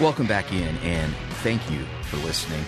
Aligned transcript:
Welcome 0.00 0.26
back 0.26 0.52
in, 0.52 0.76
and 0.78 1.14
thank 1.44 1.70
you 1.70 1.84
for 2.02 2.16
listening. 2.16 2.64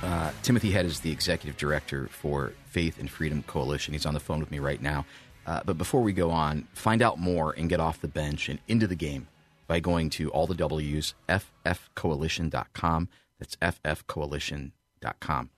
Uh, 0.00 0.30
Timothy 0.44 0.70
Head 0.70 0.86
is 0.86 1.00
the 1.00 1.10
executive 1.10 1.56
director 1.56 2.06
for 2.06 2.52
Faith 2.66 3.00
and 3.00 3.10
Freedom 3.10 3.42
Coalition. 3.42 3.94
He's 3.94 4.06
on 4.06 4.14
the 4.14 4.20
phone 4.20 4.38
with 4.38 4.52
me 4.52 4.60
right 4.60 4.80
now. 4.80 5.06
Uh, 5.44 5.60
but 5.64 5.76
before 5.76 6.00
we 6.00 6.12
go 6.12 6.30
on, 6.30 6.68
find 6.72 7.02
out 7.02 7.18
more 7.18 7.52
and 7.58 7.68
get 7.68 7.80
off 7.80 8.00
the 8.00 8.06
bench 8.06 8.48
and 8.48 8.60
into 8.68 8.86
the 8.86 8.94
game 8.94 9.26
by 9.66 9.80
going 9.80 10.08
to 10.10 10.30
all 10.30 10.46
the 10.46 10.54
W's, 10.54 11.14
ffcoalition.com. 11.28 13.08
That's 13.40 13.56
ffcoalition.com. 13.56 15.50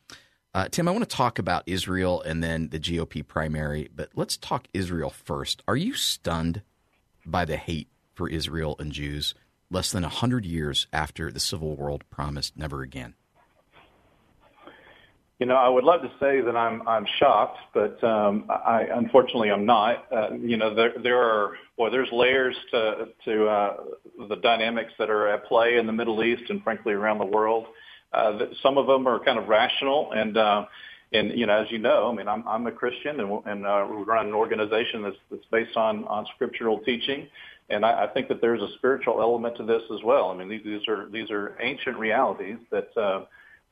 Uh, 0.55 0.69
Tim, 0.71 0.89
I 0.89 0.91
want 0.91 1.09
to 1.09 1.17
talk 1.17 1.39
about 1.39 1.65
Israel 1.67 2.23
and 2.23 2.43
then 2.43 2.71
the 2.71 2.81
GOP 2.81 3.27
primary, 3.27 3.91
but 3.95 4.09
let's 4.15 4.39
talk 4.39 4.69
Israel 4.73 5.11
first. 5.11 5.63
Are 5.69 5.77
you 5.77 5.93
stunned 5.93 6.63
by 7.27 7.45
the 7.45 7.59
hate 7.59 7.89
for 8.15 8.27
Israel 8.27 8.77
and 8.79 8.91
Jews 8.91 9.35
less 9.71 9.91
than 9.91 10.03
100 10.03 10.45
years 10.45 10.87
after 10.93 11.31
the 11.31 11.41
civil 11.41 11.77
world 11.77 12.05
promised 12.11 12.57
never 12.57 12.83
again? 12.83 13.15
You 15.41 15.47
know, 15.47 15.57
I 15.57 15.71
would 15.71 15.85
love 15.85 16.03
to 16.03 16.11
say 16.21 16.43
that 16.43 16.55
I'm 16.55 16.87
I'm 16.87 17.07
shocked, 17.19 17.57
but 17.73 18.05
um, 18.05 18.45
I 18.51 18.83
unfortunately 18.93 19.51
I'm 19.51 19.65
not. 19.65 20.05
Uh, 20.13 20.35
you 20.35 20.59
know, 20.59 20.75
there 20.75 20.93
there 21.03 21.19
are 21.19 21.57
boy, 21.79 21.89
there's 21.89 22.13
layers 22.13 22.55
to 22.73 23.09
to 23.25 23.49
uh, 23.49 23.77
the 24.29 24.37
dynamics 24.37 24.93
that 24.99 25.09
are 25.09 25.29
at 25.29 25.47
play 25.47 25.79
in 25.79 25.87
the 25.87 25.95
Middle 25.95 26.23
East 26.23 26.43
and 26.51 26.63
frankly 26.63 26.93
around 26.93 27.17
the 27.19 27.25
world. 27.25 27.69
Uh, 28.13 28.39
some 28.63 28.77
of 28.77 28.87
them 28.87 29.07
are 29.09 29.19
kind 29.19 29.39
of 29.39 29.49
rational 29.49 30.13
and. 30.13 30.37
Uh, 30.37 30.67
and 31.13 31.37
you 31.37 31.45
know, 31.45 31.61
as 31.61 31.69
you 31.73 31.79
know, 31.79 32.09
I 32.09 32.15
mean, 32.15 32.29
I'm 32.29 32.47
I'm 32.47 32.69
a 32.69 32.71
Christian, 32.71 33.19
and, 33.19 33.43
and 33.45 33.67
uh, 33.67 33.85
we 33.91 33.97
run 34.05 34.29
an 34.29 34.33
organization 34.33 35.03
that's 35.03 35.17
that's 35.29 35.45
based 35.51 35.77
on 35.77 36.05
on 36.05 36.25
scriptural 36.37 36.79
teaching, 36.79 37.27
and 37.71 37.85
I, 37.85 38.05
I 38.05 38.07
think 38.09 38.29
that 38.29 38.41
there's 38.41 38.61
a 38.61 38.73
spiritual 38.79 39.21
element 39.21 39.57
to 39.57 39.65
this 39.65 39.83
as 39.93 40.03
well. 40.05 40.31
I 40.31 40.37
mean, 40.37 40.49
these, 40.49 40.63
these 40.65 40.89
are 40.89 41.09
these 41.11 41.31
are 41.31 41.57
ancient 41.61 41.99
realities 41.99 42.59
that 42.71 42.97
uh, 42.97 43.25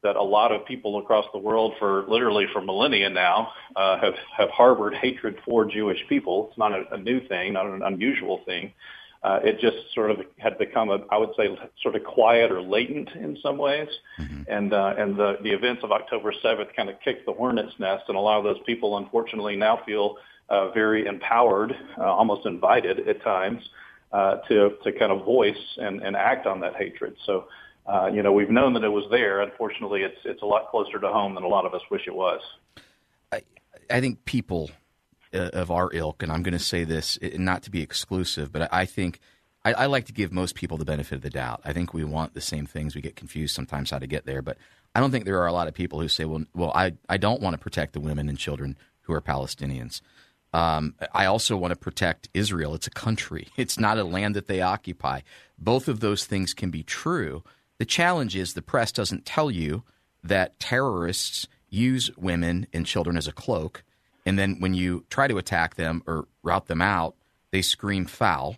that 0.02 0.16
a 0.16 0.22
lot 0.22 0.52
of 0.52 0.64
people 0.64 0.98
across 0.98 1.26
the 1.32 1.38
world 1.38 1.74
for 1.78 2.04
literally 2.08 2.46
for 2.52 2.60
millennia 2.60 3.10
now 3.10 3.52
uh, 3.76 3.98
have 4.00 4.14
have 4.36 4.50
harbored 4.50 4.94
hatred 4.94 5.36
for 5.44 5.64
Jewish 5.64 5.98
people. 6.08 6.48
It's 6.48 6.58
not 6.58 6.72
a, 6.72 6.94
a 6.94 6.98
new 6.98 7.26
thing, 7.28 7.52
not 7.54 7.66
an 7.66 7.82
unusual 7.82 8.42
thing. 8.46 8.72
Uh, 9.20 9.40
it 9.42 9.58
just 9.58 9.76
sort 9.96 10.12
of 10.12 10.18
had 10.36 10.56
become 10.58 10.90
a, 10.90 10.98
I 11.10 11.18
would 11.18 11.30
say, 11.36 11.48
sort 11.82 11.96
of 11.96 12.04
quiet 12.04 12.52
or 12.52 12.62
latent 12.62 13.10
in 13.16 13.36
some 13.42 13.58
ways. 13.58 13.88
Mm-hmm. 14.20 14.42
And 14.46 14.72
uh, 14.72 14.94
and 14.96 15.16
the 15.16 15.38
the 15.42 15.50
events 15.50 15.82
of 15.82 15.90
October 15.90 16.32
7th 16.44 16.74
kind 16.76 16.88
of 16.88 16.96
kicked 17.04 17.26
the 17.26 17.32
hornet's 17.32 17.72
nest, 17.80 18.04
and 18.06 18.16
a 18.16 18.20
lot 18.20 18.38
of 18.38 18.44
those 18.44 18.62
people, 18.64 18.96
unfortunately, 18.96 19.56
now 19.56 19.80
feel 19.84 20.16
uh, 20.48 20.70
very 20.70 21.06
empowered, 21.06 21.74
uh, 21.98 22.04
almost 22.04 22.46
invited 22.46 23.08
at 23.08 23.22
times 23.22 23.62
uh, 24.12 24.36
to 24.48 24.70
to 24.84 24.92
kind 24.92 25.12
of 25.12 25.24
voice 25.24 25.76
and, 25.76 26.02
and 26.02 26.16
act 26.16 26.46
on 26.46 26.60
that 26.60 26.76
hatred. 26.76 27.16
So, 27.26 27.46
uh, 27.86 28.06
you 28.06 28.22
know, 28.22 28.32
we've 28.32 28.50
known 28.50 28.74
that 28.74 28.84
it 28.84 28.88
was 28.88 29.04
there. 29.10 29.40
Unfortunately, 29.40 30.02
it's 30.02 30.18
it's 30.24 30.42
a 30.42 30.46
lot 30.46 30.70
closer 30.70 30.98
to 30.98 31.08
home 31.08 31.34
than 31.34 31.44
a 31.44 31.48
lot 31.48 31.66
of 31.66 31.74
us 31.74 31.82
wish 31.90 32.02
it 32.06 32.14
was. 32.14 32.40
I 33.32 33.42
I 33.90 34.00
think 34.00 34.24
people 34.24 34.70
uh, 35.34 35.50
of 35.52 35.70
our 35.70 35.90
ilk, 35.92 36.22
and 36.22 36.32
I'm 36.32 36.42
going 36.42 36.52
to 36.52 36.58
say 36.58 36.84
this 36.84 37.18
not 37.34 37.62
to 37.64 37.70
be 37.70 37.82
exclusive, 37.82 38.52
but 38.52 38.72
I 38.72 38.84
think. 38.84 39.20
I, 39.64 39.72
I 39.72 39.86
like 39.86 40.04
to 40.06 40.12
give 40.12 40.32
most 40.32 40.54
people 40.54 40.78
the 40.78 40.84
benefit 40.84 41.16
of 41.16 41.22
the 41.22 41.30
doubt. 41.30 41.60
I 41.64 41.72
think 41.72 41.92
we 41.92 42.04
want 42.04 42.32
the 42.32 42.40
same 42.40 42.64
things. 42.64 42.94
We 42.94 43.02
get 43.02 43.16
confused 43.16 43.56
sometimes 43.56 43.90
how 43.90 43.98
to 43.98 44.06
get 44.06 44.24
there, 44.24 44.40
but 44.40 44.56
I 44.94 45.00
don't 45.00 45.10
think 45.10 45.24
there 45.24 45.40
are 45.42 45.48
a 45.48 45.52
lot 45.52 45.66
of 45.66 45.74
people 45.74 46.00
who 46.00 46.08
say, 46.08 46.24
"Well, 46.24 46.44
well, 46.54 46.72
I, 46.74 46.92
I 47.08 47.16
don't 47.16 47.42
want 47.42 47.54
to 47.54 47.58
protect 47.58 47.92
the 47.92 48.00
women 48.00 48.28
and 48.28 48.38
children 48.38 48.78
who 49.02 49.12
are 49.12 49.20
Palestinians." 49.20 50.00
Um, 50.52 50.94
I 51.12 51.26
also 51.26 51.56
want 51.56 51.72
to 51.72 51.76
protect 51.76 52.28
Israel. 52.32 52.74
It's 52.74 52.86
a 52.86 52.90
country, 52.90 53.48
it's 53.56 53.78
not 53.78 53.98
a 53.98 54.04
land 54.04 54.34
that 54.36 54.46
they 54.46 54.60
occupy. 54.60 55.20
Both 55.58 55.88
of 55.88 56.00
those 56.00 56.24
things 56.24 56.54
can 56.54 56.70
be 56.70 56.82
true. 56.82 57.42
The 57.78 57.84
challenge 57.84 58.36
is 58.36 58.54
the 58.54 58.62
press 58.62 58.92
doesn't 58.92 59.26
tell 59.26 59.50
you 59.50 59.84
that 60.24 60.58
terrorists 60.58 61.46
use 61.68 62.10
women 62.16 62.66
and 62.72 62.86
children 62.86 63.16
as 63.16 63.28
a 63.28 63.32
cloak. 63.32 63.84
And 64.26 64.38
then 64.38 64.56
when 64.58 64.74
you 64.74 65.04
try 65.10 65.28
to 65.28 65.38
attack 65.38 65.76
them 65.76 66.02
or 66.06 66.26
rout 66.42 66.66
them 66.66 66.82
out, 66.82 67.14
they 67.50 67.62
scream 67.62 68.04
foul. 68.04 68.56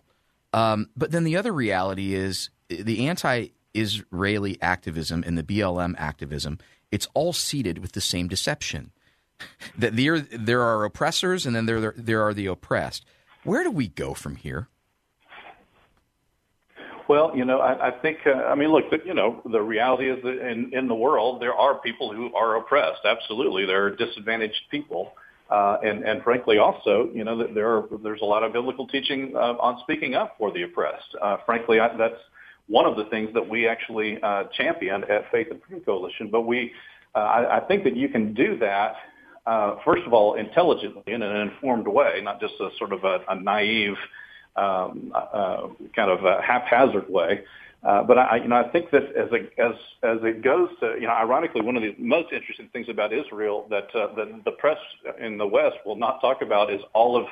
Um, 0.53 0.89
but 0.97 1.11
then 1.11 1.23
the 1.23 1.37
other 1.37 1.51
reality 1.51 2.13
is 2.13 2.49
the 2.69 3.07
anti 3.07 3.49
Israeli 3.73 4.61
activism 4.61 5.23
and 5.25 5.37
the 5.37 5.43
BLM 5.43 5.95
activism, 5.97 6.59
it's 6.91 7.07
all 7.13 7.33
seeded 7.33 7.77
with 7.77 7.93
the 7.93 8.01
same 8.01 8.27
deception 8.27 8.91
that 9.77 9.95
there 9.95 10.19
there 10.19 10.61
are 10.61 10.83
oppressors 10.85 11.45
and 11.45 11.55
then 11.55 11.65
there 11.65 11.93
there 11.97 12.21
are 12.21 12.33
the 12.33 12.47
oppressed. 12.47 13.05
Where 13.43 13.63
do 13.63 13.71
we 13.71 13.87
go 13.87 14.13
from 14.13 14.35
here? 14.35 14.67
Well, 17.07 17.35
you 17.35 17.43
know, 17.43 17.59
I, 17.59 17.89
I 17.89 17.91
think, 17.91 18.19
uh, 18.25 18.29
I 18.29 18.55
mean, 18.55 18.69
look, 18.69 18.85
you 19.05 19.13
know, 19.13 19.41
the 19.43 19.61
reality 19.61 20.09
is 20.09 20.23
that 20.23 20.49
in, 20.49 20.73
in 20.73 20.87
the 20.87 20.95
world, 20.95 21.41
there 21.41 21.53
are 21.53 21.77
people 21.79 22.13
who 22.13 22.33
are 22.33 22.55
oppressed. 22.55 23.01
Absolutely. 23.03 23.65
There 23.65 23.85
are 23.87 23.89
disadvantaged 23.89 24.61
people. 24.69 25.13
Uh, 25.49 25.77
and, 25.83 26.05
and 26.05 26.23
frankly, 26.23 26.57
also, 26.57 27.09
you 27.13 27.25
know, 27.25 27.45
there 27.53 27.75
are, 27.75 27.87
there's 28.01 28.21
a 28.21 28.25
lot 28.25 28.43
of 28.43 28.53
biblical 28.53 28.87
teaching 28.87 29.33
uh, 29.35 29.55
on 29.59 29.81
speaking 29.83 30.15
up 30.15 30.35
for 30.37 30.53
the 30.53 30.61
oppressed. 30.61 31.13
Uh, 31.21 31.35
frankly, 31.45 31.81
I, 31.81 31.97
that's 31.97 32.21
one 32.67 32.85
of 32.85 32.95
the 32.95 33.03
things 33.05 33.33
that 33.33 33.49
we 33.49 33.67
actually 33.67 34.17
uh, 34.23 34.45
champion 34.55 35.03
at 35.03 35.29
Faith 35.31 35.47
and 35.51 35.61
Freedom 35.63 35.83
Coalition. 35.83 36.29
But 36.31 36.43
we, 36.43 36.71
uh, 37.13 37.19
I, 37.19 37.57
I 37.57 37.59
think 37.59 37.83
that 37.83 37.97
you 37.97 38.07
can 38.07 38.33
do 38.33 38.57
that 38.59 38.95
uh, 39.45 39.75
first 39.83 40.03
of 40.05 40.13
all, 40.13 40.35
intelligently 40.35 41.13
in 41.13 41.21
an 41.21 41.35
informed 41.35 41.87
way, 41.87 42.21
not 42.23 42.39
just 42.39 42.53
a 42.59 42.69
sort 42.77 42.93
of 42.93 43.03
a, 43.03 43.19
a 43.29 43.39
naive, 43.39 43.95
um, 44.55 45.11
uh, 45.15 45.67
kind 45.95 46.11
of 46.11 46.23
a 46.25 46.41
haphazard 46.41 47.09
way. 47.09 47.43
Uh, 47.83 48.03
but 48.03 48.17
I, 48.19 48.37
you 48.37 48.47
know, 48.47 48.57
I 48.57 48.69
think 48.69 48.91
that 48.91 49.03
as 49.15 49.29
a, 49.31 49.61
as 49.61 49.73
as 50.03 50.17
it 50.21 50.43
goes 50.43 50.69
to, 50.81 50.93
you 50.99 51.07
know, 51.07 51.13
ironically, 51.13 51.61
one 51.61 51.75
of 51.75 51.81
the 51.81 51.95
most 51.97 52.31
interesting 52.31 52.69
things 52.71 52.87
about 52.89 53.11
Israel 53.11 53.65
that 53.71 53.87
uh, 53.95 54.13
the, 54.13 54.39
the 54.45 54.51
press 54.51 54.77
in 55.19 55.39
the 55.39 55.47
West 55.47 55.77
will 55.83 55.95
not 55.95 56.21
talk 56.21 56.43
about 56.43 56.71
is 56.71 56.81
all 56.93 57.17
of 57.17 57.25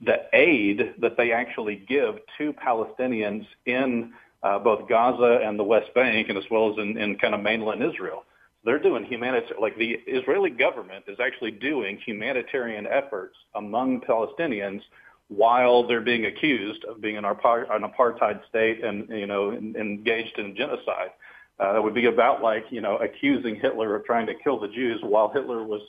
the 0.00 0.16
aid 0.32 0.94
that 1.02 1.18
they 1.18 1.32
actually 1.32 1.84
give 1.86 2.14
to 2.38 2.54
Palestinians 2.54 3.46
in 3.66 4.14
uh, 4.42 4.58
both 4.58 4.88
Gaza 4.88 5.40
and 5.44 5.58
the 5.58 5.64
West 5.64 5.92
Bank, 5.94 6.30
and 6.30 6.38
as 6.38 6.44
well 6.50 6.72
as 6.72 6.78
in, 6.78 6.96
in 6.96 7.18
kind 7.18 7.34
of 7.34 7.42
mainland 7.42 7.82
Israel 7.82 8.24
they're 8.64 8.78
doing 8.78 9.04
humanitarian, 9.04 9.60
like 9.60 9.76
the 9.78 9.98
Israeli 10.06 10.50
government 10.50 11.04
is 11.08 11.18
actually 11.20 11.50
doing 11.52 11.98
humanitarian 12.04 12.86
efforts 12.86 13.36
among 13.54 14.00
Palestinians 14.02 14.82
while 15.28 15.86
they're 15.86 16.00
being 16.00 16.26
accused 16.26 16.84
of 16.84 17.00
being 17.00 17.16
an, 17.16 17.24
apartheid 17.24 18.40
state 18.48 18.84
and, 18.84 19.08
you 19.08 19.26
know, 19.26 19.52
engaged 19.52 20.38
in 20.38 20.56
genocide. 20.56 21.10
Uh, 21.58 21.74
that 21.74 21.82
would 21.82 21.94
be 21.94 22.06
about 22.06 22.42
like, 22.42 22.64
you 22.70 22.80
know, 22.80 22.96
accusing 22.96 23.54
Hitler 23.54 23.94
of 23.94 24.04
trying 24.04 24.26
to 24.26 24.34
kill 24.34 24.58
the 24.58 24.68
Jews 24.68 25.00
while 25.02 25.30
Hitler 25.30 25.62
was, 25.62 25.82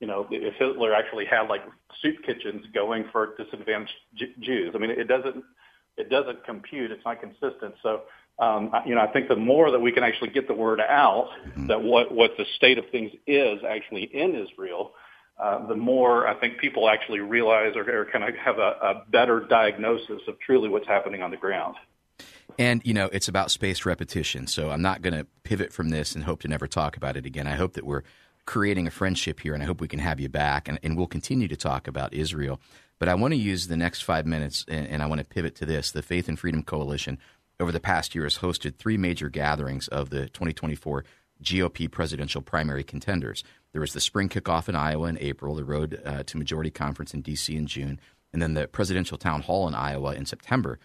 you 0.00 0.06
know, 0.06 0.26
if 0.30 0.54
Hitler 0.54 0.94
actually 0.94 1.26
had 1.26 1.48
like 1.48 1.62
soup 2.02 2.16
kitchens 2.24 2.64
going 2.74 3.04
for 3.12 3.36
disadvantaged 3.36 3.92
Jews. 4.40 4.72
I 4.74 4.78
mean, 4.78 4.90
it 4.90 5.06
doesn't, 5.06 5.44
it 5.98 6.08
doesn't 6.10 6.44
compute. 6.44 6.90
It's 6.90 7.04
not 7.04 7.20
consistent. 7.20 7.74
So, 7.82 8.02
um, 8.38 8.72
you 8.86 8.94
know, 8.94 9.00
I 9.00 9.08
think 9.08 9.28
the 9.28 9.36
more 9.36 9.70
that 9.70 9.80
we 9.80 9.92
can 9.92 10.04
actually 10.04 10.30
get 10.30 10.46
the 10.46 10.54
word 10.54 10.80
out 10.80 11.30
mm-hmm. 11.44 11.66
that 11.66 11.82
what, 11.82 12.14
what 12.14 12.32
the 12.38 12.44
state 12.56 12.78
of 12.78 12.84
things 12.90 13.10
is 13.26 13.58
actually 13.68 14.04
in 14.04 14.34
Israel, 14.34 14.92
uh, 15.38 15.66
the 15.66 15.74
more 15.76 16.26
I 16.26 16.34
think 16.34 16.58
people 16.58 16.88
actually 16.88 17.20
realize 17.20 17.74
or, 17.76 17.82
or 17.82 18.06
kind 18.06 18.24
of 18.24 18.34
have 18.36 18.58
a, 18.58 18.76
a 18.82 19.04
better 19.10 19.40
diagnosis 19.40 20.22
of 20.28 20.38
truly 20.40 20.68
what's 20.68 20.86
happening 20.86 21.22
on 21.22 21.30
the 21.30 21.36
ground. 21.36 21.76
And, 22.58 22.82
you 22.84 22.94
know, 22.94 23.08
it's 23.12 23.28
about 23.28 23.50
spaced 23.50 23.86
repetition. 23.86 24.46
So 24.46 24.70
I'm 24.70 24.82
not 24.82 25.02
going 25.02 25.14
to 25.14 25.26
pivot 25.44 25.72
from 25.72 25.90
this 25.90 26.14
and 26.14 26.24
hope 26.24 26.40
to 26.42 26.48
never 26.48 26.66
talk 26.66 26.96
about 26.96 27.16
it 27.16 27.24
again. 27.24 27.46
I 27.46 27.54
hope 27.54 27.74
that 27.74 27.86
we're 27.86 28.02
creating 28.48 28.86
a 28.86 28.90
friendship 28.90 29.40
here, 29.40 29.52
and 29.52 29.62
I 29.62 29.66
hope 29.66 29.78
we 29.78 29.88
can 29.88 29.98
have 29.98 30.18
you 30.18 30.30
back. 30.30 30.68
And, 30.68 30.78
and 30.82 30.96
we'll 30.96 31.06
continue 31.06 31.48
to 31.48 31.56
talk 31.56 31.86
about 31.86 32.14
Israel. 32.14 32.58
But 32.98 33.10
I 33.10 33.14
want 33.14 33.32
to 33.32 33.38
use 33.38 33.68
the 33.68 33.76
next 33.76 34.00
five 34.00 34.24
minutes, 34.24 34.64
and, 34.66 34.86
and 34.86 35.02
I 35.02 35.06
want 35.06 35.18
to 35.18 35.26
pivot 35.26 35.54
to 35.56 35.66
this 35.66 35.90
the 35.90 36.00
Faith 36.00 36.28
and 36.28 36.38
Freedom 36.38 36.62
Coalition 36.62 37.18
over 37.60 37.70
the 37.70 37.78
past 37.78 38.14
year 38.14 38.24
has 38.24 38.38
hosted 38.38 38.76
three 38.76 38.96
major 38.96 39.28
gatherings 39.28 39.86
of 39.88 40.08
the 40.08 40.30
2024 40.30 41.04
GOP 41.42 41.90
presidential 41.90 42.40
primary 42.40 42.82
contenders. 42.82 43.44
There 43.72 43.82
was 43.82 43.92
the 43.92 44.00
spring 44.00 44.30
kickoff 44.30 44.66
in 44.66 44.74
Iowa 44.74 45.08
in 45.08 45.18
April, 45.18 45.54
the 45.54 45.62
Road 45.62 46.00
uh, 46.02 46.22
to 46.22 46.38
Majority 46.38 46.70
Conference 46.70 47.12
in 47.12 47.20
D.C. 47.20 47.54
in 47.54 47.66
June, 47.66 48.00
and 48.32 48.40
then 48.40 48.54
the 48.54 48.66
presidential 48.66 49.18
town 49.18 49.42
hall 49.42 49.68
in 49.68 49.74
Iowa 49.74 50.14
in 50.14 50.24
September. 50.24 50.78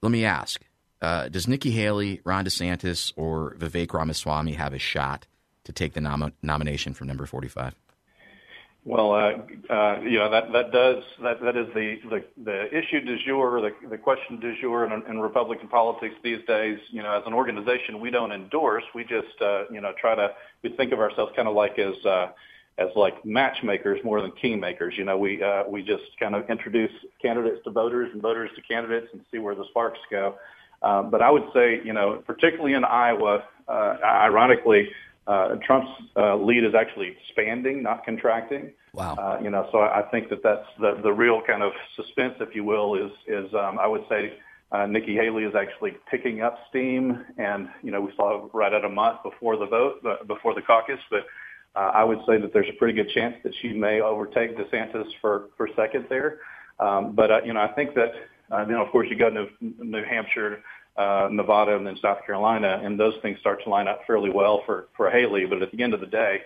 Let 0.00 0.10
me 0.10 0.24
ask 0.24 0.62
uh, 1.02 1.28
Does 1.28 1.46
Nikki 1.46 1.70
Haley, 1.70 2.22
Ron 2.24 2.46
DeSantis, 2.46 3.12
or 3.14 3.56
Vivek 3.58 3.92
Ramaswamy 3.92 4.54
have 4.54 4.72
a 4.72 4.78
shot 4.78 5.26
to 5.68 5.72
take 5.72 5.92
the 5.92 6.00
nom- 6.00 6.32
nomination 6.42 6.94
from 6.94 7.06
number 7.06 7.26
45? 7.26 7.74
Well, 8.84 9.12
uh, 9.12 9.72
uh, 9.72 10.00
you 10.00 10.18
know 10.18 10.30
that 10.30 10.50
that 10.52 10.72
does 10.72 11.04
that 11.22 11.42
that 11.42 11.56
is 11.58 11.66
the 11.74 11.96
the, 12.08 12.24
the 12.42 12.66
issue 12.68 13.00
du 13.00 13.18
jour, 13.26 13.60
the 13.60 13.88
the 13.88 13.98
question 13.98 14.40
du 14.40 14.58
jour 14.62 14.86
in, 14.86 15.02
in 15.10 15.18
Republican 15.18 15.68
politics 15.68 16.14
these 16.24 16.38
days. 16.46 16.78
You 16.88 17.02
know, 17.02 17.12
as 17.12 17.22
an 17.26 17.34
organization, 17.34 18.00
we 18.00 18.10
don't 18.10 18.32
endorse. 18.32 18.84
We 18.94 19.02
just 19.02 19.42
uh, 19.42 19.64
you 19.70 19.82
know 19.82 19.92
try 20.00 20.14
to 20.14 20.30
we 20.62 20.70
think 20.70 20.92
of 20.92 21.00
ourselves 21.00 21.32
kind 21.36 21.48
of 21.48 21.54
like 21.54 21.78
as 21.78 22.06
uh, 22.06 22.28
as 22.78 22.88
like 22.96 23.26
matchmakers 23.26 24.00
more 24.04 24.22
than 24.22 24.30
kingmakers. 24.42 24.96
You 24.96 25.04
know, 25.04 25.18
we 25.18 25.42
uh, 25.42 25.64
we 25.68 25.82
just 25.82 26.04
kind 26.18 26.34
of 26.34 26.48
introduce 26.48 26.92
candidates 27.20 27.62
to 27.64 27.70
voters 27.70 28.08
and 28.14 28.22
voters 28.22 28.48
to 28.56 28.62
candidates 28.62 29.08
and 29.12 29.20
see 29.30 29.38
where 29.38 29.54
the 29.54 29.64
sparks 29.68 29.98
go. 30.10 30.36
Uh, 30.80 31.02
but 31.02 31.20
I 31.20 31.30
would 31.30 31.44
say, 31.52 31.80
you 31.84 31.92
know, 31.92 32.22
particularly 32.26 32.74
in 32.74 32.84
Iowa, 32.84 33.44
uh, 33.68 33.96
ironically, 34.02 34.88
uh, 35.28 35.56
Trump's 35.66 35.90
uh, 36.16 36.36
lead 36.36 36.64
is 36.64 36.74
actually 36.74 37.08
expanding, 37.08 37.82
not 37.82 38.04
contracting. 38.04 38.72
Wow. 38.94 39.14
Uh, 39.14 39.38
you 39.42 39.50
know, 39.50 39.68
so 39.70 39.80
I 39.80 40.02
think 40.10 40.30
that 40.30 40.42
that's 40.42 40.66
the 40.80 40.98
the 41.02 41.12
real 41.12 41.42
kind 41.46 41.62
of 41.62 41.72
suspense, 41.96 42.34
if 42.40 42.54
you 42.54 42.64
will, 42.64 42.94
is 42.94 43.12
is 43.26 43.52
um, 43.52 43.78
I 43.78 43.86
would 43.86 44.04
say 44.08 44.32
uh, 44.72 44.86
Nikki 44.86 45.14
Haley 45.14 45.44
is 45.44 45.54
actually 45.54 45.96
picking 46.10 46.40
up 46.40 46.58
steam, 46.70 47.24
and 47.36 47.68
you 47.82 47.90
know 47.90 48.00
we 48.00 48.10
saw 48.16 48.48
right 48.54 48.72
at 48.72 48.86
a 48.86 48.88
month 48.88 49.22
before 49.22 49.58
the 49.58 49.66
vote, 49.66 50.00
uh, 50.04 50.24
before 50.24 50.54
the 50.54 50.62
caucus, 50.62 51.00
but. 51.10 51.24
Uh, 51.76 51.92
I 51.94 52.02
would 52.02 52.18
say 52.26 52.38
that 52.40 52.52
there's 52.52 52.68
a 52.68 52.76
pretty 52.78 52.94
good 52.94 53.10
chance 53.10 53.36
that 53.44 53.52
she 53.60 53.68
may 53.74 54.00
overtake 54.00 54.56
DeSantis 54.56 55.06
for 55.20 55.50
for 55.56 55.68
second 55.76 56.06
there, 56.08 56.38
um, 56.80 57.12
but 57.14 57.30
uh, 57.30 57.40
you 57.44 57.52
know 57.52 57.60
I 57.60 57.68
think 57.68 57.94
that 57.94 58.14
uh, 58.50 58.64
then 58.64 58.76
of 58.76 58.88
course 58.88 59.06
you 59.10 59.16
go 59.16 59.28
to 59.28 59.46
New, 59.60 59.74
New 59.78 60.02
Hampshire, 60.02 60.62
uh, 60.98 61.28
Nevada, 61.30 61.76
and 61.76 61.86
then 61.86 61.96
South 62.02 62.26
Carolina, 62.26 62.80
and 62.82 62.98
those 62.98 63.14
things 63.22 63.38
start 63.38 63.62
to 63.62 63.70
line 63.70 63.86
up 63.86 64.00
fairly 64.06 64.30
well 64.30 64.62
for 64.66 64.88
for 64.96 65.10
Haley. 65.10 65.46
But 65.46 65.62
at 65.62 65.70
the 65.70 65.82
end 65.82 65.94
of 65.94 66.00
the 66.00 66.06
day, 66.06 66.42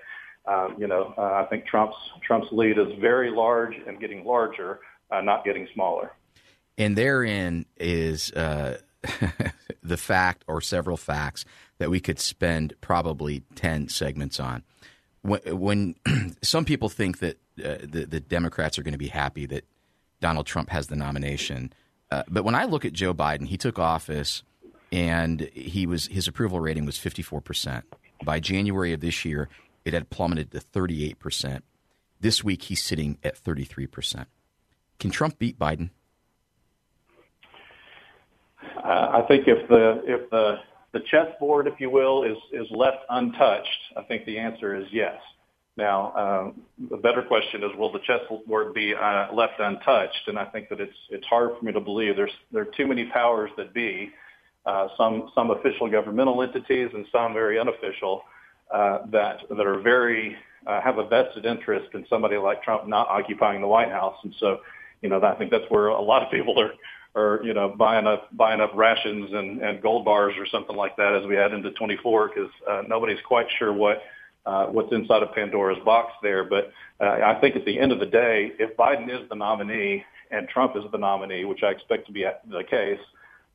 uh, 0.46 0.68
you 0.76 0.86
know, 0.86 1.14
uh, 1.16 1.42
I 1.44 1.46
think 1.48 1.66
Trump's 1.66 1.96
Trump's 2.22 2.48
lead 2.52 2.78
is 2.78 2.88
very 3.00 3.30
large 3.30 3.74
and 3.86 3.98
getting 3.98 4.24
larger, 4.24 4.80
uh, 5.10 5.22
not 5.22 5.44
getting 5.44 5.66
smaller. 5.72 6.12
And 6.76 6.96
therein 6.96 7.64
is 7.78 8.30
uh, 8.32 8.78
the 9.82 9.96
fact, 9.96 10.44
or 10.46 10.60
several 10.60 10.96
facts, 10.96 11.44
that 11.78 11.90
we 11.90 12.00
could 12.00 12.18
spend 12.18 12.74
probably 12.80 13.42
ten 13.54 13.88
segments 13.88 14.38
on. 14.38 14.64
When, 15.22 15.40
when 15.46 15.94
some 16.42 16.64
people 16.64 16.90
think 16.90 17.20
that 17.20 17.38
uh, 17.58 17.78
the, 17.82 18.06
the 18.06 18.20
Democrats 18.20 18.78
are 18.78 18.82
going 18.82 18.92
to 18.92 18.98
be 18.98 19.08
happy 19.08 19.46
that 19.46 19.64
Donald 20.20 20.46
Trump 20.46 20.70
has 20.70 20.88
the 20.88 20.96
nomination, 20.96 21.72
uh, 22.12 22.22
but 22.28 22.44
when 22.44 22.54
I 22.54 22.64
look 22.64 22.84
at 22.84 22.92
Joe 22.92 23.14
Biden, 23.14 23.46
he 23.46 23.56
took 23.56 23.78
office 23.78 24.42
and 24.90 25.40
he 25.54 25.86
was 25.86 26.06
his 26.08 26.28
approval 26.28 26.60
rating 26.60 26.84
was 26.84 26.98
fifty 26.98 27.22
four 27.22 27.40
percent. 27.40 27.84
By 28.22 28.38
January 28.38 28.92
of 28.92 29.00
this 29.00 29.24
year, 29.24 29.48
it 29.84 29.94
had 29.94 30.10
plummeted 30.10 30.52
to 30.52 30.60
38%. 30.60 31.62
This 32.20 32.44
week, 32.44 32.62
he's 32.62 32.80
sitting 32.80 33.18
at 33.24 33.42
33%. 33.42 34.26
Can 35.00 35.10
Trump 35.10 35.40
beat 35.40 35.58
Biden? 35.58 35.90
Uh, 38.76 38.86
I 38.86 39.24
think 39.26 39.48
if 39.48 39.68
the 39.68 40.02
if 40.06 40.30
the 40.30 40.56
the 40.92 41.00
chessboard, 41.10 41.66
if 41.66 41.80
you 41.80 41.88
will, 41.90 42.22
is 42.24 42.36
is 42.52 42.66
left 42.70 42.98
untouched, 43.08 43.80
I 43.96 44.02
think 44.02 44.24
the 44.24 44.38
answer 44.38 44.76
is 44.76 44.86
yes. 44.92 45.18
Now, 45.76 46.12
um, 46.14 46.62
the 46.90 46.98
better 46.98 47.22
question 47.22 47.62
is, 47.62 47.70
will 47.78 47.90
the 47.92 48.00
chessboard 48.00 48.74
be 48.74 48.94
uh, 48.94 49.32
left 49.32 49.58
untouched? 49.58 50.28
And 50.28 50.38
I 50.38 50.44
think 50.46 50.68
that 50.68 50.80
it's 50.80 50.96
it's 51.10 51.26
hard 51.26 51.58
for 51.58 51.64
me 51.64 51.72
to 51.72 51.80
believe. 51.80 52.16
There's 52.16 52.32
there 52.52 52.62
are 52.62 52.72
too 52.76 52.86
many 52.86 53.06
powers 53.06 53.50
that 53.56 53.72
be, 53.72 54.10
uh, 54.66 54.88
some 54.98 55.30
some 55.34 55.50
official 55.50 55.90
governmental 55.90 56.42
entities 56.42 56.90
and 56.92 57.06
some 57.10 57.32
very 57.32 57.58
unofficial 57.58 58.22
uh, 58.72 58.98
that 59.10 59.38
that 59.48 59.66
are 59.66 59.80
very 59.80 60.36
uh, 60.66 60.80
have 60.82 60.98
a 60.98 61.06
vested 61.08 61.46
interest 61.46 61.88
in 61.94 62.04
somebody 62.08 62.36
like 62.36 62.62
Trump 62.62 62.86
not 62.86 63.08
occupying 63.08 63.62
the 63.62 63.66
White 63.66 63.90
House, 63.90 64.16
and 64.24 64.34
so 64.38 64.58
you 65.00 65.08
know 65.08 65.22
I 65.22 65.34
think 65.36 65.50
that's 65.50 65.68
where 65.70 65.88
a 65.88 66.02
lot 66.02 66.22
of 66.22 66.30
people 66.30 66.54
are 66.60 66.72
are 67.14 67.42
you 67.42 67.54
know 67.54 67.74
buying 67.76 68.06
up 68.06 68.28
buying 68.36 68.60
up 68.60 68.72
rations 68.74 69.32
and, 69.32 69.62
and 69.62 69.82
gold 69.82 70.04
bars 70.04 70.34
or 70.38 70.46
something 70.46 70.76
like 70.76 70.96
that 70.96 71.14
as 71.14 71.26
we 71.26 71.34
head 71.34 71.52
into 71.52 71.70
24 71.72 72.28
because 72.28 72.50
uh, 72.70 72.82
nobody's 72.86 73.20
quite 73.26 73.46
sure 73.58 73.72
what 73.72 74.02
uh, 74.44 74.66
what's 74.66 74.92
inside 74.92 75.22
of 75.22 75.34
Pandora's 75.34 75.82
box 75.84 76.12
there. 76.22 76.44
But 76.44 76.72
uh, 77.00 77.18
I 77.24 77.38
think 77.40 77.56
at 77.56 77.64
the 77.64 77.78
end 77.78 77.92
of 77.92 78.00
the 78.00 78.06
day, 78.06 78.52
if 78.58 78.76
Biden 78.76 79.08
is 79.08 79.28
the 79.28 79.36
nominee 79.36 80.04
and 80.30 80.48
Trump 80.48 80.76
is 80.76 80.82
the 80.90 80.98
nominee, 80.98 81.44
which 81.44 81.62
I 81.62 81.70
expect 81.70 82.06
to 82.06 82.12
be 82.12 82.24
the 82.48 82.64
case, 82.64 83.00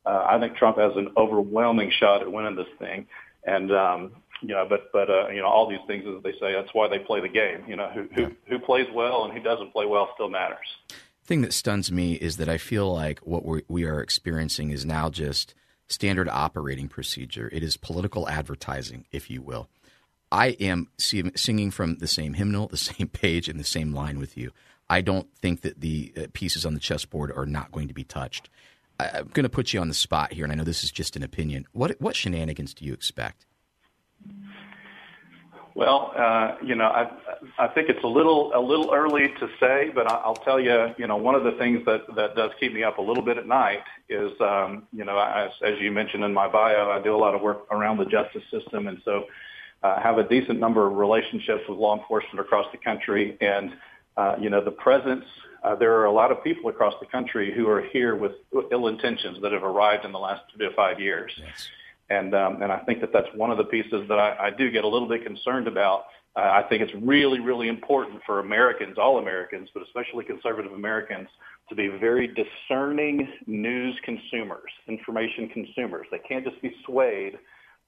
uh, 0.05 0.25
I 0.29 0.39
think 0.39 0.55
Trump 0.55 0.77
has 0.77 0.93
an 0.95 1.09
overwhelming 1.17 1.91
shot 1.99 2.21
at 2.21 2.31
winning 2.31 2.55
this 2.55 2.67
thing. 2.79 3.07
And 3.45 3.71
um, 3.71 4.11
you 4.41 4.49
know, 4.49 4.65
but 4.67 4.91
but 4.93 5.09
uh, 5.09 5.29
you 5.29 5.41
know, 5.41 5.47
all 5.47 5.69
these 5.69 5.79
things, 5.87 6.05
as 6.07 6.23
they 6.23 6.33
say, 6.33 6.53
that's 6.53 6.73
why 6.73 6.87
they 6.87 6.99
play 6.99 7.21
the 7.21 7.29
game. 7.29 7.63
You 7.67 7.75
know, 7.75 7.89
who 7.89 8.07
who 8.15 8.31
who 8.47 8.59
plays 8.59 8.87
well 8.93 9.25
and 9.25 9.33
who 9.33 9.41
doesn't 9.41 9.73
play 9.73 9.85
well 9.85 10.09
still 10.13 10.29
matters. 10.29 10.67
thing 11.23 11.41
that 11.41 11.53
stuns 11.53 11.91
me 11.91 12.13
is 12.13 12.37
that 12.37 12.47
I 12.47 12.57
feel 12.57 12.93
like 12.93 13.19
what 13.19 13.45
we 13.45 13.63
we 13.67 13.85
are 13.85 14.01
experiencing 14.01 14.71
is 14.71 14.85
now 14.85 15.09
just 15.09 15.53
standard 15.87 16.29
operating 16.29 16.87
procedure. 16.87 17.49
It 17.51 17.63
is 17.63 17.77
political 17.77 18.27
advertising, 18.27 19.05
if 19.11 19.29
you 19.29 19.41
will. 19.41 19.69
I 20.31 20.47
am 20.59 20.89
singing 20.97 21.71
from 21.71 21.97
the 21.97 22.07
same 22.07 22.33
hymnal, 22.33 22.67
the 22.67 22.77
same 22.77 23.07
page, 23.07 23.47
and 23.49 23.59
the 23.59 23.65
same 23.65 23.93
line 23.93 24.19
with 24.19 24.37
you. 24.37 24.51
I 24.89 25.01
don't 25.01 25.27
think 25.35 25.61
that 25.61 25.81
the 25.81 26.13
uh, 26.17 26.27
pieces 26.33 26.65
on 26.65 26.73
the 26.73 26.79
chessboard 26.79 27.31
are 27.35 27.45
not 27.45 27.71
going 27.71 27.87
to 27.89 27.93
be 27.93 28.03
touched. 28.03 28.49
I'm 28.99 29.27
going 29.27 29.43
to 29.43 29.49
put 29.49 29.73
you 29.73 29.79
on 29.79 29.89
the 29.89 29.93
spot 29.93 30.33
here, 30.33 30.43
and 30.43 30.51
I 30.51 30.55
know 30.55 30.63
this 30.63 30.83
is 30.83 30.91
just 30.91 31.15
an 31.15 31.23
opinion. 31.23 31.67
What 31.71 32.01
what 32.01 32.15
shenanigans 32.15 32.73
do 32.73 32.83
you 32.85 32.93
expect? 32.93 33.45
Well, 35.75 36.11
uh, 36.17 36.55
you 36.65 36.73
know, 36.73 36.85
I 36.85 37.11
I 37.59 37.67
think 37.67 37.89
it's 37.89 38.03
a 38.03 38.07
little 38.07 38.51
a 38.55 38.59
little 38.59 38.91
early 38.91 39.27
to 39.39 39.47
say, 39.59 39.91
but 39.93 40.11
I'll 40.11 40.35
tell 40.37 40.59
you, 40.59 40.95
you 40.97 41.05
know, 41.05 41.17
one 41.17 41.35
of 41.35 41.43
the 41.43 41.51
things 41.51 41.85
that 41.85 42.01
that 42.15 42.35
does 42.35 42.49
keep 42.59 42.73
me 42.73 42.83
up 42.83 42.97
a 42.97 43.01
little 43.01 43.21
bit 43.21 43.37
at 43.37 43.45
night 43.45 43.83
is, 44.09 44.31
um, 44.41 44.87
you 44.91 45.05
know, 45.05 45.19
as, 45.19 45.51
as 45.63 45.79
you 45.79 45.91
mentioned 45.91 46.23
in 46.23 46.33
my 46.33 46.47
bio, 46.47 46.89
I 46.89 46.99
do 46.99 47.15
a 47.15 47.17
lot 47.17 47.35
of 47.35 47.41
work 47.41 47.67
around 47.69 47.97
the 47.97 48.05
justice 48.05 48.41
system, 48.49 48.87
and 48.87 48.99
so 49.05 49.25
uh, 49.83 50.01
have 50.01 50.17
a 50.17 50.27
decent 50.27 50.59
number 50.59 50.87
of 50.87 50.97
relationships 50.97 51.61
with 51.69 51.77
law 51.77 51.97
enforcement 51.97 52.39
across 52.39 52.65
the 52.71 52.77
country, 52.77 53.37
and 53.41 53.73
uh, 54.17 54.35
you 54.39 54.49
know, 54.49 54.63
the 54.63 54.71
presence. 54.71 55.25
Uh, 55.63 55.75
there 55.75 55.93
are 55.93 56.05
a 56.05 56.11
lot 56.11 56.31
of 56.31 56.43
people 56.43 56.69
across 56.69 56.93
the 56.99 57.05
country 57.05 57.53
who 57.53 57.67
are 57.67 57.81
here 57.81 58.15
with 58.15 58.33
ill 58.71 58.87
intentions 58.87 59.37
that 59.41 59.51
have 59.51 59.63
arrived 59.63 60.05
in 60.05 60.11
the 60.11 60.19
last 60.19 60.41
three 60.55 60.67
to 60.67 60.75
five 60.75 60.99
years. 60.99 61.31
Yes. 61.37 61.67
And 62.09 62.33
um, 62.33 62.61
and 62.61 62.71
I 62.71 62.79
think 62.79 63.01
that 63.01 63.11
that's 63.11 63.27
one 63.35 63.51
of 63.51 63.57
the 63.57 63.65
pieces 63.65 64.07
that 64.07 64.17
I, 64.17 64.47
I 64.47 64.49
do 64.49 64.71
get 64.71 64.83
a 64.83 64.87
little 64.87 65.07
bit 65.07 65.23
concerned 65.25 65.67
about. 65.67 66.05
Uh, 66.35 66.41
I 66.41 66.63
think 66.69 66.81
it's 66.81 66.93
really 67.01 67.39
really 67.39 67.67
important 67.67 68.21
for 68.25 68.39
Americans, 68.39 68.97
all 68.97 69.17
Americans, 69.19 69.69
but 69.73 69.83
especially 69.83 70.23
conservative 70.23 70.71
Americans, 70.71 71.27
to 71.69 71.75
be 71.75 71.87
very 71.87 72.27
discerning 72.27 73.27
news 73.45 73.99
consumers, 74.03 74.71
information 74.87 75.49
consumers. 75.49 76.07
They 76.11 76.19
can't 76.19 76.45
just 76.45 76.61
be 76.61 76.73
swayed 76.85 77.37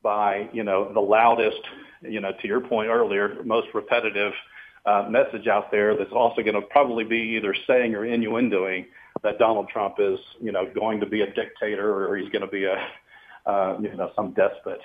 by 0.02 0.50
you 0.54 0.64
know 0.64 0.92
the 0.94 1.00
loudest, 1.00 1.62
you 2.02 2.22
know, 2.22 2.32
to 2.42 2.48
your 2.48 2.62
point 2.62 2.90
earlier, 2.90 3.44
most 3.44 3.68
repetitive 3.74 4.34
uh, 4.86 5.08
message 5.10 5.48
out 5.48 5.72
there 5.72 5.96
that's 5.98 6.12
also 6.12 6.42
going 6.42 6.56
to 6.56 6.62
probably 6.62 7.04
be 7.04 7.36
either 7.38 7.56
saying 7.68 7.96
or 7.96 8.06
innuendoing 8.06 8.86
that 9.24 9.38
Donald 9.38 9.68
Trump 9.70 9.96
is, 10.00 10.20
you 10.40 10.52
know, 10.52 10.66
going 10.74 11.00
to 11.00 11.06
be 11.06 11.22
a 11.22 11.34
dictator 11.34 12.08
or 12.08 12.16
he's 12.16 12.30
going 12.30 12.42
to 12.42 12.48
be 12.48 12.66
a 12.66 12.88
uh, 13.46 13.78
you 13.82 13.96
know, 13.96 14.12
some 14.16 14.34
despot. 14.34 14.82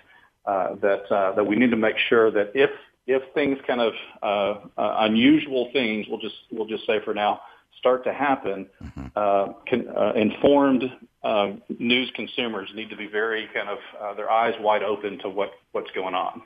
Uh, 0.47 0.75
that 0.75 1.11
uh, 1.11 1.35
that 1.35 1.45
we 1.45 1.57
need 1.57 1.71
to 1.71 1.77
make 1.77 1.97
sure 1.97 2.31
that 2.31 2.53
if 2.55 2.71
if 3.07 3.23
things 3.33 3.59
kind 3.67 3.81
of 3.81 3.93
uh, 4.23 4.61
uh, 4.79 4.97
unusual 5.01 5.71
things, 5.73 6.07
we'll 6.09 6.21
just 6.21 6.35
we'll 6.51 6.67
just 6.67 6.87
say 6.87 7.01
for 7.03 7.15
now, 7.15 7.41
start 7.79 8.05
to 8.05 8.13
happen, 8.13 8.67
mm-hmm. 8.83 9.07
uh, 9.17 9.53
can, 9.67 9.89
uh, 9.89 10.13
informed 10.15 10.85
uh, 11.23 11.53
news 11.79 12.11
consumers 12.15 12.71
need 12.75 12.91
to 12.91 12.97
be 12.97 13.07
very 13.07 13.49
kind 13.55 13.69
of 13.69 13.79
uh, 14.01 14.15
their 14.15 14.31
eyes 14.31 14.55
wide 14.61 14.83
open 14.83 15.19
to 15.21 15.29
what 15.29 15.53
what's 15.73 15.91
going 15.93 16.15
on. 16.15 16.43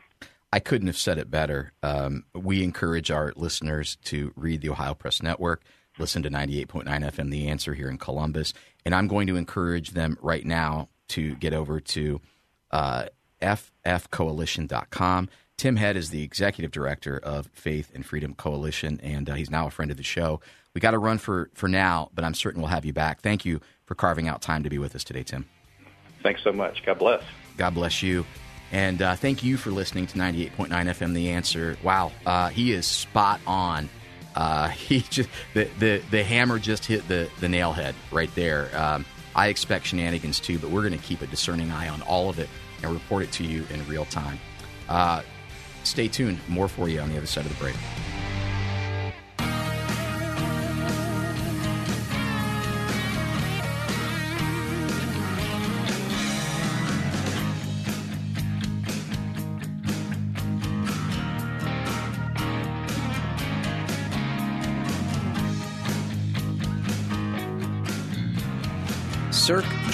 I 0.52 0.60
couldn't 0.60 0.86
have 0.86 0.96
said 0.96 1.18
it 1.18 1.30
better. 1.30 1.72
Um, 1.82 2.24
we 2.34 2.62
encourage 2.62 3.10
our 3.10 3.32
listeners 3.36 3.96
to 4.04 4.32
read 4.34 4.62
the 4.62 4.70
Ohio 4.70 4.94
Press 4.94 5.22
Network, 5.22 5.62
listen 5.98 6.22
to 6.22 6.30
98.9 6.30 6.84
FM 6.86 7.30
The 7.30 7.48
Answer 7.48 7.74
here 7.74 7.90
in 7.90 7.98
Columbus, 7.98 8.54
and 8.84 8.94
I'm 8.94 9.08
going 9.08 9.26
to 9.26 9.36
encourage 9.36 9.90
them 9.90 10.16
right 10.22 10.46
now 10.46 10.88
to 11.08 11.34
get 11.34 11.52
over 11.52 11.80
to 11.80 12.20
uh, 12.70 13.06
ffcoalition.com. 13.42 15.28
Tim 15.58 15.76
Head 15.76 15.96
is 15.96 16.10
the 16.10 16.22
executive 16.22 16.70
director 16.70 17.18
of 17.18 17.48
Faith 17.52 17.90
and 17.92 18.06
Freedom 18.06 18.34
Coalition, 18.34 19.00
and 19.02 19.28
uh, 19.28 19.34
he's 19.34 19.50
now 19.50 19.66
a 19.66 19.70
friend 19.70 19.90
of 19.90 19.96
the 19.96 20.02
show. 20.02 20.40
We 20.74 20.80
got 20.80 20.92
to 20.92 20.98
run 20.98 21.18
for, 21.18 21.50
for 21.54 21.68
now, 21.68 22.10
but 22.14 22.24
I'm 22.24 22.34
certain 22.34 22.60
we'll 22.60 22.70
have 22.70 22.84
you 22.84 22.92
back. 22.92 23.20
Thank 23.20 23.44
you 23.44 23.60
for 23.84 23.94
carving 23.94 24.28
out 24.28 24.42
time 24.42 24.62
to 24.62 24.70
be 24.70 24.78
with 24.78 24.94
us 24.94 25.04
today, 25.04 25.22
Tim. 25.22 25.46
Thanks 26.22 26.42
so 26.42 26.52
much. 26.52 26.84
God 26.84 26.98
bless. 26.98 27.22
God 27.56 27.74
bless 27.74 28.02
you. 28.02 28.24
And 28.70 29.00
uh, 29.00 29.16
thank 29.16 29.42
you 29.42 29.56
for 29.56 29.70
listening 29.70 30.06
to 30.08 30.18
98.9 30.18 30.68
FM 30.68 31.14
The 31.14 31.30
Answer. 31.30 31.76
Wow, 31.82 32.12
uh, 32.26 32.48
he 32.48 32.72
is 32.72 32.86
spot 32.86 33.40
on. 33.46 33.88
Uh, 34.34 34.68
he 34.68 35.00
just 35.00 35.28
the, 35.54 35.64
the 35.78 36.02
the 36.10 36.22
hammer 36.22 36.58
just 36.58 36.84
hit 36.84 37.06
the 37.08 37.30
the 37.40 37.48
nail 37.48 37.72
head 37.72 37.94
right 38.12 38.32
there. 38.34 38.70
Um, 38.76 39.04
I 39.34 39.48
expect 39.48 39.86
shenanigans 39.86 40.40
too, 40.40 40.58
but 40.58 40.70
we're 40.70 40.86
going 40.86 40.98
to 40.98 41.04
keep 41.04 41.22
a 41.22 41.26
discerning 41.26 41.70
eye 41.70 41.88
on 41.88 42.02
all 42.02 42.28
of 42.28 42.38
it 42.38 42.48
and 42.82 42.92
report 42.92 43.22
it 43.22 43.32
to 43.32 43.44
you 43.44 43.64
in 43.70 43.86
real 43.86 44.04
time. 44.06 44.38
Uh, 44.88 45.22
stay 45.84 46.08
tuned. 46.08 46.38
More 46.48 46.68
for 46.68 46.88
you 46.88 47.00
on 47.00 47.08
the 47.08 47.16
other 47.16 47.26
side 47.26 47.46
of 47.46 47.52
the 47.56 47.62
break. 47.62 47.76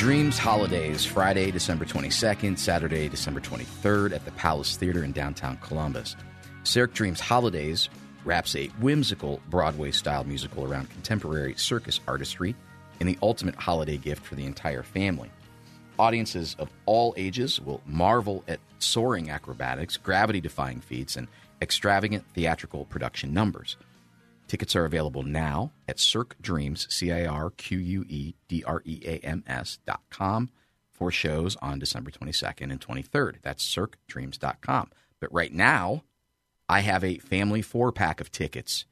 Dreams 0.05 0.37
Holidays, 0.37 1.03
Friday, 1.07 1.51
December 1.51 1.87
22nd, 1.87 2.59
Saturday, 2.59 3.09
December 3.09 3.41
23rd 3.41 4.13
at 4.13 4.23
the 4.27 4.33
Palace 4.33 4.77
Theater 4.77 5.03
in 5.03 5.13
downtown 5.13 5.57
Columbus. 5.63 6.15
Cirque 6.63 6.93
Dreams 6.93 7.21
Holidays 7.21 7.89
wraps 8.23 8.55
a 8.55 8.67
whimsical 8.81 9.41
Broadway 9.49 9.93
style 9.93 10.23
musical 10.25 10.67
around 10.67 10.91
contemporary 10.91 11.55
circus 11.57 12.01
artistry 12.07 12.55
and 13.01 13.09
the 13.09 13.17
ultimate 13.23 13.55
holiday 13.55 13.97
gift 13.97 14.27
for 14.27 14.35
the 14.35 14.45
entire 14.45 14.83
family. 14.83 15.31
Audiences 15.99 16.55
of 16.59 16.69
all 16.85 17.15
ages 17.17 17.59
will 17.59 17.81
marvel 17.87 18.45
at 18.47 18.61
soaring 18.81 19.31
acrobatics, 19.31 19.97
gravity 19.97 20.43
defying 20.43 20.83
feats, 20.83 21.17
and 21.17 21.29
extravagant 21.63 22.27
theatrical 22.35 22.85
production 22.85 23.33
numbers. 23.33 23.79
Tickets 24.47 24.77
are 24.77 24.85
available 24.85 25.23
now 25.23 25.73
at 25.89 25.99
Cirque 25.99 26.37
Dreams, 26.41 26.87
C 26.91 27.11
I 27.11 27.27
R 27.27 27.51
Q 27.51 27.79
U 27.79 28.05
E 28.09 28.35
D 28.49 28.63
R 28.65 28.83
E 28.85 29.01
A 29.05 29.19
M 29.19 29.43
S 29.47 29.79
dot 29.87 30.03
com 30.11 30.51
for 30.93 31.11
shows 31.11 31.57
on 31.57 31.79
December 31.79 32.11
22nd 32.11 32.71
and 32.71 32.81
23rd. 32.81 33.37
That's 33.43 33.67
cirquedreams.com. 33.67 34.91
But 35.21 35.33
right 35.33 35.53
now, 35.53 36.05
I 36.69 36.81
have 36.81 37.03
a 37.03 37.19
family 37.19 37.63
four 37.63 37.91
pack 37.91 38.21
of 38.21 38.31
tickets 38.31 38.85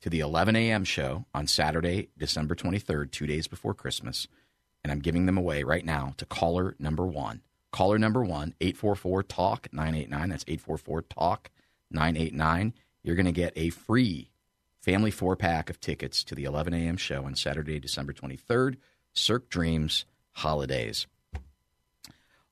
to 0.00 0.10
the 0.10 0.20
11 0.20 0.56
a.m. 0.56 0.84
show 0.84 1.26
on 1.34 1.46
Saturday, 1.46 2.08
December 2.16 2.54
23rd, 2.54 3.10
two 3.10 3.26
days 3.26 3.46
before 3.46 3.74
Christmas. 3.74 4.26
And 4.82 4.92
I'm 4.92 5.00
giving 5.00 5.26
them 5.26 5.36
away 5.38 5.64
right 5.64 5.84
now 5.84 6.14
to 6.16 6.26
caller 6.26 6.74
number 6.78 7.06
one. 7.06 7.42
Caller 7.70 7.98
number 7.98 8.24
one, 8.24 8.54
844 8.60 9.22
TALK 9.24 9.68
989. 9.72 10.28
That's 10.30 10.44
844 10.48 11.02
TALK 11.02 11.50
989. 11.90 12.74
You're 13.02 13.16
going 13.16 13.26
to 13.26 13.32
get 13.32 13.52
a 13.56 13.70
free 13.70 14.30
family 14.80 15.10
four 15.10 15.36
pack 15.36 15.70
of 15.70 15.80
tickets 15.80 16.24
to 16.24 16.34
the 16.34 16.44
11 16.44 16.74
a.m. 16.74 16.96
show 16.96 17.24
on 17.24 17.34
Saturday, 17.34 17.78
December 17.78 18.12
23rd, 18.12 18.76
Cirque 19.12 19.48
Dreams 19.48 20.04
Holidays. 20.32 21.06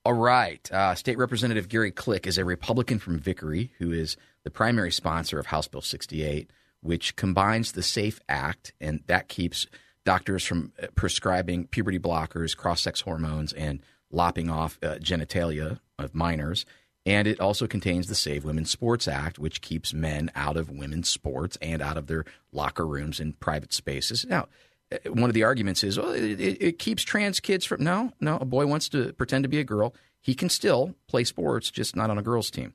All 0.04 0.12
right. 0.12 0.70
Uh, 0.70 0.94
State 0.94 1.18
Representative 1.18 1.68
Gary 1.68 1.90
Click 1.90 2.26
is 2.28 2.38
a 2.38 2.44
Republican 2.44 3.00
from 3.00 3.18
Vickery 3.18 3.72
who 3.78 3.90
is 3.90 4.16
the 4.44 4.50
primary 4.50 4.92
sponsor 4.92 5.40
of 5.40 5.46
House 5.46 5.66
Bill 5.66 5.80
68, 5.80 6.50
which 6.80 7.16
combines 7.16 7.72
the 7.72 7.82
SAFE 7.82 8.20
Act, 8.28 8.72
and 8.80 9.00
that 9.08 9.26
keeps 9.28 9.66
doctors 10.04 10.44
from 10.44 10.72
uh, 10.80 10.86
prescribing 10.94 11.66
puberty 11.66 11.98
blockers, 11.98 12.56
cross 12.56 12.82
sex 12.82 13.00
hormones, 13.00 13.52
and 13.52 13.80
lopping 14.12 14.48
off 14.48 14.78
uh, 14.82 14.94
genitalia 15.00 15.80
of 15.98 16.14
minors. 16.14 16.64
And 17.06 17.28
it 17.28 17.38
also 17.38 17.68
contains 17.68 18.08
the 18.08 18.16
Save 18.16 18.44
Women's 18.44 18.70
Sports 18.70 19.06
Act, 19.06 19.38
which 19.38 19.60
keeps 19.60 19.94
men 19.94 20.28
out 20.34 20.56
of 20.56 20.68
women's 20.68 21.08
sports 21.08 21.56
and 21.62 21.80
out 21.80 21.96
of 21.96 22.08
their 22.08 22.24
locker 22.50 22.84
rooms 22.84 23.20
and 23.20 23.38
private 23.38 23.72
spaces. 23.72 24.26
Now, 24.28 24.48
uh, 24.90 25.12
one 25.12 25.30
of 25.30 25.34
the 25.34 25.44
arguments 25.44 25.84
is, 25.84 25.98
well, 25.98 26.10
it, 26.10 26.40
it, 26.40 26.78
keeps 26.80 27.04
trans 27.04 27.38
kids 27.38 27.64
from. 27.64 27.84
No, 27.84 28.12
no, 28.20 28.38
a 28.38 28.44
boy 28.44 28.66
wants 28.66 28.88
to 28.88 29.12
pretend 29.12 29.44
to 29.44 29.48
be 29.48 29.60
a 29.60 29.64
girl. 29.64 29.94
He 30.20 30.34
can 30.34 30.48
still 30.48 30.96
play 31.06 31.22
sports, 31.22 31.70
just 31.70 31.94
not 31.94 32.10
on 32.10 32.18
a 32.18 32.22
girls' 32.22 32.50
team. 32.50 32.74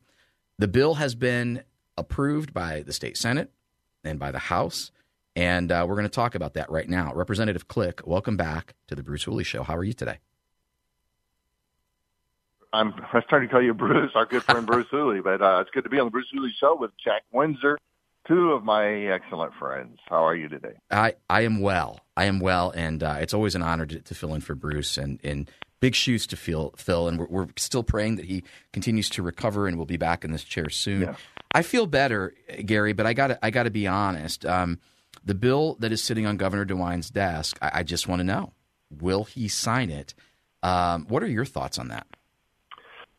The 0.57 0.69
bill 0.69 0.93
has 0.93 1.13
been 1.13 1.63
approved 1.97 2.53
by 2.53 2.83
the 2.83 2.93
state 2.93 3.17
Senate 3.17 3.51
and 4.05 4.17
by 4.17 4.31
the 4.31 4.39
House. 4.39 4.91
And 5.35 5.71
uh, 5.73 5.85
we're 5.87 5.95
going 5.95 6.03
to 6.03 6.09
talk 6.09 6.35
about 6.35 6.53
that 6.53 6.71
right 6.71 6.87
now. 6.87 7.13
Representative 7.13 7.67
Click, 7.67 8.01
welcome 8.05 8.37
back 8.37 8.75
to 8.87 8.95
the 8.95 9.03
Bruce 9.03 9.23
Hooley 9.23 9.43
Show. 9.43 9.63
How 9.63 9.75
are 9.75 9.83
you 9.83 9.93
today? 9.93 10.19
I'm 12.73 12.93
I 13.13 13.21
started 13.21 13.47
to 13.47 13.51
call 13.51 13.61
you 13.61 13.73
Bruce, 13.73 14.11
our 14.15 14.25
good 14.25 14.43
friend 14.43 14.65
Bruce 14.65 14.87
Hooley, 14.91 15.21
but 15.21 15.41
uh, 15.41 15.59
it's 15.61 15.69
good 15.71 15.83
to 15.83 15.89
be 15.89 15.99
on 15.99 16.05
the 16.05 16.11
Bruce 16.11 16.27
Hooley 16.33 16.53
Show 16.57 16.75
with 16.75 16.91
Jack 17.03 17.23
Windsor, 17.31 17.77
two 18.27 18.51
of 18.51 18.63
my 18.63 18.87
excellent 18.87 19.53
friends. 19.55 19.99
How 20.07 20.25
are 20.25 20.35
you 20.35 20.47
today? 20.47 20.73
I, 20.89 21.15
I 21.29 21.41
am 21.41 21.59
well. 21.59 21.99
I 22.15 22.25
am 22.25 22.39
well, 22.39 22.71
and 22.71 23.03
uh, 23.03 23.17
it's 23.19 23.33
always 23.33 23.55
an 23.55 23.61
honor 23.61 23.85
to, 23.85 23.99
to, 23.99 24.15
fill 24.15 24.33
in 24.33 24.41
for 24.41 24.55
Bruce, 24.55 24.97
and, 24.97 25.19
and 25.23 25.49
big 25.81 25.95
shoes 25.95 26.25
to 26.27 26.37
fill, 26.37 26.73
fill 26.77 27.07
and 27.07 27.19
we're, 27.19 27.27
we're, 27.27 27.47
still 27.57 27.83
praying 27.83 28.15
that 28.15 28.25
he 28.25 28.43
continues 28.71 29.09
to 29.09 29.23
recover 29.23 29.67
and 29.67 29.77
will 29.77 29.85
be 29.85 29.97
back 29.97 30.23
in 30.23 30.31
this 30.31 30.43
chair 30.43 30.69
soon. 30.69 31.01
Yeah. 31.01 31.15
I 31.53 31.63
feel 31.63 31.87
better, 31.87 32.33
Gary, 32.65 32.93
but 32.93 33.05
I 33.05 33.13
got 33.13 33.37
I 33.43 33.49
got 33.49 33.63
to 33.63 33.71
be 33.71 33.85
honest. 33.85 34.45
Um, 34.45 34.79
the 35.25 35.35
bill 35.35 35.75
that 35.79 35.91
is 35.91 36.01
sitting 36.01 36.25
on 36.25 36.37
Governor 36.37 36.63
DeWine's 36.63 37.09
desk, 37.09 37.57
I, 37.61 37.71
I 37.79 37.83
just 37.83 38.07
want 38.07 38.21
to 38.21 38.23
know: 38.23 38.53
Will 38.89 39.25
he 39.25 39.49
sign 39.49 39.89
it? 39.89 40.13
Um, 40.63 41.05
what 41.09 41.23
are 41.23 41.27
your 41.27 41.43
thoughts 41.43 41.77
on 41.77 41.89
that? 41.89 42.07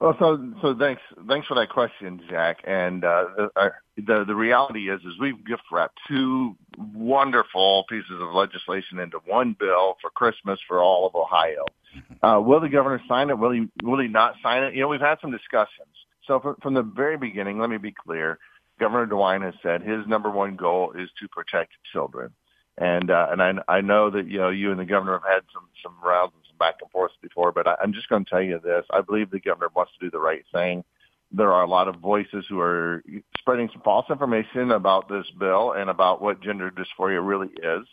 Well, 0.02 0.16
so 0.18 0.52
so 0.60 0.74
thanks 0.76 1.00
thanks 1.28 1.46
for 1.46 1.54
that 1.54 1.68
question, 1.68 2.20
Jack. 2.28 2.58
And 2.64 3.04
uh, 3.04 3.24
the, 3.36 3.70
the 3.98 4.24
the 4.26 4.34
reality 4.34 4.90
is 4.90 5.00
is 5.02 5.12
we've 5.20 5.46
gift 5.46 5.62
wrapped 5.70 5.96
two 6.08 6.56
wonderful 6.92 7.84
pieces 7.88 8.20
of 8.20 8.34
legislation 8.34 8.98
into 8.98 9.18
one 9.26 9.54
bill 9.56 9.94
for 10.00 10.10
Christmas 10.10 10.58
for 10.66 10.82
all 10.82 11.06
of 11.06 11.14
Ohio. 11.14 11.66
Mm-hmm. 11.96 12.26
Uh, 12.26 12.40
will 12.40 12.58
the 12.58 12.68
governor 12.68 13.00
sign 13.06 13.30
it? 13.30 13.38
Will 13.38 13.52
he 13.52 13.68
will 13.84 14.00
he 14.00 14.08
not 14.08 14.34
sign 14.42 14.64
it? 14.64 14.74
You 14.74 14.80
know, 14.80 14.88
we've 14.88 15.00
had 15.00 15.18
some 15.20 15.30
discussions. 15.30 15.94
So 16.26 16.40
from, 16.40 16.56
from 16.60 16.74
the 16.74 16.82
very 16.82 17.16
beginning, 17.16 17.60
let 17.60 17.70
me 17.70 17.78
be 17.78 17.92
clear. 17.92 18.40
Governor 18.80 19.06
DeWine 19.06 19.44
has 19.44 19.54
said 19.62 19.82
his 19.82 20.04
number 20.08 20.30
one 20.30 20.56
goal 20.56 20.94
is 20.98 21.10
to 21.20 21.28
protect 21.28 21.74
children. 21.92 22.30
And 22.76 23.08
uh, 23.08 23.28
and 23.30 23.40
I 23.40 23.52
I 23.68 23.80
know 23.82 24.10
that 24.10 24.26
you 24.26 24.38
know 24.38 24.50
you 24.50 24.72
and 24.72 24.80
the 24.80 24.84
governor 24.84 25.12
have 25.12 25.32
had 25.32 25.42
some 25.54 25.68
some 25.80 25.94
rounds 26.04 26.32
back 26.62 26.76
and 26.80 26.90
forth 26.92 27.10
before, 27.20 27.50
but 27.50 27.66
I, 27.66 27.74
I'm 27.82 27.92
just 27.92 28.08
going 28.08 28.24
to 28.24 28.30
tell 28.30 28.40
you 28.40 28.60
this. 28.62 28.84
I 28.90 29.00
believe 29.00 29.30
the 29.30 29.40
governor 29.40 29.68
wants 29.74 29.92
to 29.98 30.06
do 30.06 30.10
the 30.12 30.20
right 30.20 30.44
thing. 30.52 30.84
There 31.32 31.52
are 31.52 31.64
a 31.64 31.68
lot 31.68 31.88
of 31.88 31.96
voices 31.96 32.44
who 32.48 32.60
are 32.60 33.02
spreading 33.38 33.68
some 33.72 33.82
false 33.82 34.06
information 34.08 34.70
about 34.70 35.08
this 35.08 35.26
bill 35.38 35.72
and 35.72 35.90
about 35.90 36.22
what 36.22 36.40
gender 36.40 36.70
dysphoria 36.70 37.26
really 37.26 37.48
is. 37.48 37.86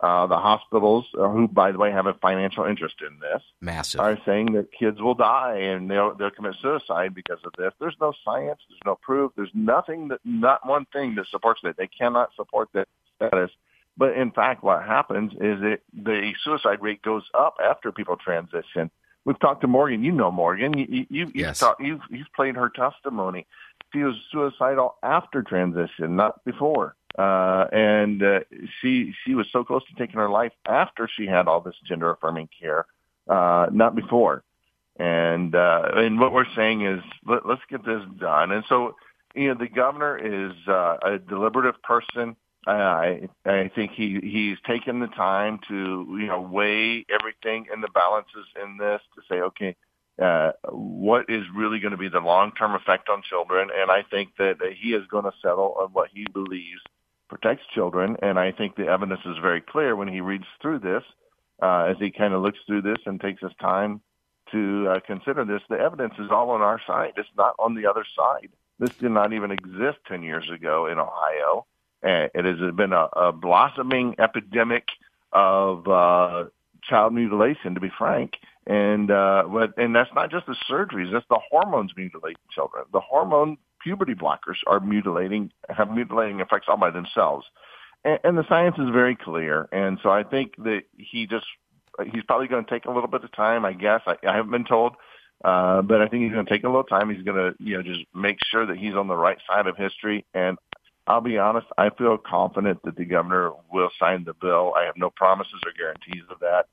Uh, 0.00 0.26
the 0.26 0.36
hospitals, 0.36 1.06
uh, 1.18 1.28
who, 1.28 1.46
by 1.46 1.70
the 1.72 1.78
way, 1.78 1.90
have 1.92 2.06
a 2.06 2.14
financial 2.14 2.64
interest 2.64 2.96
in 3.08 3.20
this, 3.20 3.40
massive, 3.60 4.00
are 4.00 4.18
saying 4.26 4.52
that 4.52 4.66
kids 4.76 5.00
will 5.00 5.14
die 5.14 5.58
and 5.58 5.88
they'll 5.88 6.12
they'll 6.16 6.30
commit 6.30 6.56
suicide 6.60 7.14
because 7.14 7.38
of 7.44 7.52
this. 7.56 7.72
There's 7.78 7.94
no 8.00 8.12
science. 8.24 8.58
There's 8.68 8.80
no 8.84 8.96
proof. 9.00 9.30
There's 9.36 9.54
nothing 9.54 10.08
that 10.08 10.18
not 10.24 10.66
one 10.66 10.86
thing 10.92 11.14
that 11.14 11.26
supports 11.28 11.60
that. 11.62 11.76
They 11.76 11.86
cannot 11.86 12.30
support 12.34 12.68
that 12.74 12.88
status. 13.14 13.52
But 13.96 14.16
in 14.16 14.30
fact, 14.30 14.64
what 14.64 14.82
happens 14.84 15.32
is 15.32 15.60
that 15.60 15.80
the 15.92 16.32
suicide 16.44 16.80
rate 16.80 17.02
goes 17.02 17.24
up 17.38 17.56
after 17.62 17.92
people 17.92 18.16
transition. 18.16 18.90
We've 19.24 19.38
talked 19.38 19.60
to 19.60 19.68
Morgan. 19.68 20.02
You 20.02 20.12
know 20.12 20.30
Morgan. 20.30 20.76
You, 20.76 20.86
you, 20.88 21.06
you've, 21.10 21.36
yes. 21.36 21.60
talked, 21.60 21.80
you've, 21.80 22.00
you've 22.10 22.32
played 22.34 22.56
her 22.56 22.70
testimony. 22.70 23.46
She 23.92 24.02
was 24.02 24.14
suicidal 24.32 24.96
after 25.02 25.42
transition, 25.42 26.16
not 26.16 26.44
before. 26.44 26.96
Uh, 27.18 27.66
and 27.72 28.22
uh, 28.22 28.40
she 28.80 29.12
she 29.24 29.34
was 29.34 29.46
so 29.52 29.64
close 29.64 29.82
to 29.84 29.94
taking 29.96 30.18
her 30.18 30.30
life 30.30 30.52
after 30.66 31.08
she 31.14 31.26
had 31.26 31.46
all 31.46 31.60
this 31.60 31.74
gender 31.86 32.10
affirming 32.10 32.48
care, 32.58 32.86
uh, 33.28 33.66
not 33.70 33.94
before. 33.94 34.42
And 34.98 35.54
uh, 35.54 35.90
and 35.94 36.18
what 36.18 36.32
we're 36.32 36.50
saying 36.56 36.86
is 36.86 37.02
let, 37.26 37.46
let's 37.46 37.60
get 37.68 37.84
this 37.84 38.02
done. 38.18 38.52
And 38.52 38.64
so 38.66 38.96
you 39.34 39.48
know 39.48 39.54
the 39.54 39.68
governor 39.68 40.16
is 40.16 40.52
uh, 40.66 40.96
a 41.04 41.18
deliberative 41.18 41.82
person. 41.82 42.34
I 42.66 43.28
I 43.44 43.70
think 43.74 43.92
he 43.92 44.20
he's 44.22 44.58
taken 44.66 45.00
the 45.00 45.08
time 45.08 45.58
to 45.68 46.06
you 46.20 46.26
know 46.26 46.40
weigh 46.40 47.04
everything 47.10 47.66
in 47.72 47.80
the 47.80 47.88
balances 47.88 48.46
in 48.62 48.76
this 48.76 49.00
to 49.14 49.22
say 49.28 49.40
okay 49.40 49.76
uh, 50.20 50.52
what 50.70 51.26
is 51.28 51.44
really 51.54 51.80
going 51.80 51.92
to 51.92 51.96
be 51.96 52.08
the 52.08 52.20
long 52.20 52.52
term 52.52 52.74
effect 52.74 53.08
on 53.08 53.22
children? 53.22 53.70
And 53.74 53.90
I 53.90 54.02
think 54.02 54.36
that 54.38 54.56
he 54.80 54.90
is 54.90 55.06
going 55.08 55.24
to 55.24 55.32
settle 55.40 55.74
on 55.80 55.88
what 55.92 56.10
he 56.12 56.26
believes 56.32 56.80
protects 57.28 57.64
children. 57.74 58.16
And 58.22 58.38
I 58.38 58.52
think 58.52 58.76
the 58.76 58.86
evidence 58.86 59.20
is 59.24 59.38
very 59.40 59.60
clear 59.60 59.96
when 59.96 60.08
he 60.08 60.20
reads 60.20 60.44
through 60.60 60.80
this 60.80 61.02
uh, 61.62 61.84
as 61.90 61.96
he 61.98 62.10
kind 62.10 62.34
of 62.34 62.42
looks 62.42 62.58
through 62.66 62.82
this 62.82 62.98
and 63.06 63.20
takes 63.20 63.40
his 63.40 63.52
time 63.60 64.00
to 64.50 64.88
uh, 64.88 65.00
consider 65.06 65.44
this 65.44 65.62
the 65.70 65.78
evidence 65.78 66.14
is 66.18 66.30
all 66.30 66.50
on 66.50 66.60
our 66.60 66.80
side. 66.86 67.12
It's 67.16 67.28
not 67.36 67.54
on 67.58 67.74
the 67.74 67.86
other 67.86 68.04
side. 68.16 68.50
This 68.78 68.94
did 68.96 69.12
not 69.12 69.32
even 69.32 69.50
exist 69.50 69.98
10 70.08 70.22
years 70.22 70.50
ago 70.50 70.86
in 70.86 70.98
Ohio 70.98 71.66
it 72.02 72.44
has 72.44 72.74
been 72.74 72.92
a, 72.92 73.08
a 73.14 73.32
blossoming 73.32 74.16
epidemic 74.18 74.84
of 75.32 75.86
uh, 75.88 76.44
child 76.82 77.14
mutilation, 77.14 77.74
to 77.74 77.80
be 77.80 77.90
frank. 77.96 78.34
And 78.66 79.10
uh, 79.10 79.44
and 79.76 79.94
that's 79.94 80.10
not 80.14 80.30
just 80.30 80.46
the 80.46 80.56
surgeries; 80.70 81.12
that's 81.12 81.26
the 81.28 81.40
hormones 81.50 81.92
mutilating 81.96 82.36
children. 82.54 82.84
The 82.92 83.00
hormone 83.00 83.56
puberty 83.82 84.14
blockers 84.14 84.58
are 84.68 84.78
mutilating, 84.78 85.50
have 85.68 85.90
mutilating 85.90 86.40
effects 86.40 86.66
all 86.68 86.76
by 86.76 86.90
themselves. 86.90 87.46
And, 88.04 88.20
and 88.22 88.38
the 88.38 88.46
science 88.48 88.76
is 88.78 88.88
very 88.92 89.16
clear. 89.16 89.68
And 89.72 89.98
so 90.02 90.10
I 90.10 90.22
think 90.22 90.54
that 90.58 90.82
he 90.96 91.26
just 91.26 91.46
he's 92.12 92.22
probably 92.24 92.46
going 92.46 92.64
to 92.64 92.70
take 92.70 92.84
a 92.84 92.90
little 92.90 93.08
bit 93.08 93.24
of 93.24 93.32
time. 93.32 93.64
I 93.64 93.72
guess 93.72 94.02
I, 94.06 94.16
I 94.26 94.36
haven't 94.36 94.52
been 94.52 94.64
told. 94.64 94.94
Uh, 95.44 95.82
but 95.82 96.00
I 96.00 96.06
think 96.06 96.22
he's 96.22 96.32
going 96.32 96.46
to 96.46 96.52
take 96.52 96.62
a 96.62 96.68
little 96.68 96.84
time. 96.84 97.10
He's 97.10 97.24
going 97.24 97.36
to, 97.36 97.56
you 97.58 97.76
know, 97.76 97.82
just 97.82 98.04
make 98.14 98.38
sure 98.48 98.64
that 98.64 98.76
he's 98.76 98.94
on 98.94 99.08
the 99.08 99.16
right 99.16 99.38
side 99.48 99.66
of 99.66 99.76
history. 99.76 100.24
And 100.34 100.56
I'll 101.06 101.20
be 101.20 101.38
honest, 101.38 101.66
I 101.76 101.90
feel 101.90 102.16
confident 102.16 102.80
that 102.84 102.96
the 102.96 103.04
governor 103.04 103.52
will 103.72 103.90
sign 103.98 104.24
the 104.24 104.34
bill. 104.34 104.74
I 104.76 104.84
have 104.84 104.96
no 104.96 105.10
promises 105.10 105.60
or 105.64 105.72
guarantees 105.76 106.22
of 106.30 106.38
that. 106.40 106.66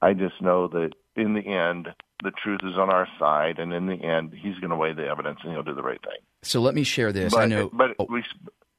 I 0.00 0.12
just 0.14 0.40
know 0.40 0.68
that 0.68 0.90
in 1.16 1.34
the 1.34 1.46
end, 1.46 1.88
the 2.22 2.30
truth 2.30 2.60
is 2.64 2.76
on 2.76 2.90
our 2.90 3.08
side, 3.18 3.58
and 3.58 3.72
in 3.72 3.86
the 3.86 3.94
end, 3.94 4.32
he's 4.32 4.56
going 4.58 4.70
to 4.70 4.76
weigh 4.76 4.92
the 4.92 5.06
evidence 5.06 5.40
and 5.42 5.52
he'll 5.52 5.62
do 5.62 5.74
the 5.74 5.82
right 5.82 6.00
thing. 6.02 6.18
So 6.42 6.60
let 6.60 6.74
me 6.74 6.84
share 6.84 7.12
this. 7.12 7.32
But, 7.32 7.42
I 7.42 7.46
know, 7.46 7.70
but 7.72 7.96
oh, 7.98 8.06
we. 8.08 8.24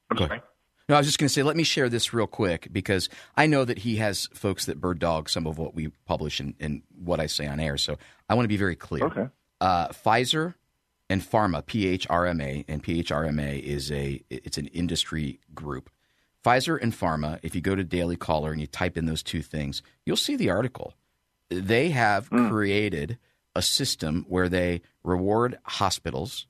I'm 0.10 0.18
sorry. 0.18 0.42
No, 0.90 0.96
I 0.96 0.98
was 0.98 1.08
just 1.08 1.18
going 1.18 1.28
to 1.28 1.34
say, 1.34 1.44
let 1.44 1.56
me 1.56 1.64
share 1.64 1.88
this 1.88 2.14
real 2.14 2.28
quick 2.28 2.68
because 2.72 3.08
I 3.38 3.48
know 3.48 3.64
that 3.64 3.80
he 3.80 3.98
has 3.98 4.28
folks 4.34 4.66
that 4.66 4.82
bird 4.82 5.00
dog 5.00 5.30
some 5.30 5.48
of 5.48 5.58
what 5.58 5.74
we 5.74 5.90
publish 6.06 6.42
and, 6.42 6.56
and 6.60 6.82
what 6.94 7.22
I 7.22 7.28
say 7.28 7.48
on 7.48 7.62
air. 7.62 7.78
So 7.78 7.98
I 8.28 8.36
want 8.36 8.44
to 8.44 8.50
be 8.50 8.58
very 8.58 8.76
clear. 8.76 9.06
Okay. 9.06 9.28
Uh, 9.62 9.88
Pfizer 9.90 10.56
and 11.14 11.22
Pharma, 11.22 11.64
PHRMA, 11.64 12.66
and 12.68 12.84
PHRMA 12.84 13.60
is 13.62 13.92
a 13.92 14.22
it's 14.30 14.58
an 14.58 14.68
industry 14.68 15.40
group. 15.54 15.90
Pfizer 16.44 16.78
and 16.82 16.92
Pharma, 16.92 17.40
if 17.44 17.56
you 17.56 17.62
go 17.62 17.76
to 17.76 17.84
Daily 17.84 18.16
Caller 18.18 18.52
and 18.52 18.60
you 18.60 18.68
type 18.68 18.98
in 18.98 19.06
those 19.06 19.24
two 19.24 19.42
things, 19.42 19.82
you'll 20.06 20.18
see 20.18 20.36
the 20.36 20.50
article. 20.50 20.94
They 21.50 21.92
have 21.92 22.28
Hmm. 22.28 22.50
created 22.50 23.18
a 23.56 23.62
system 23.62 24.26
where 24.28 24.50
they 24.50 24.82
reward 25.04 25.60
hospitals 25.64 26.48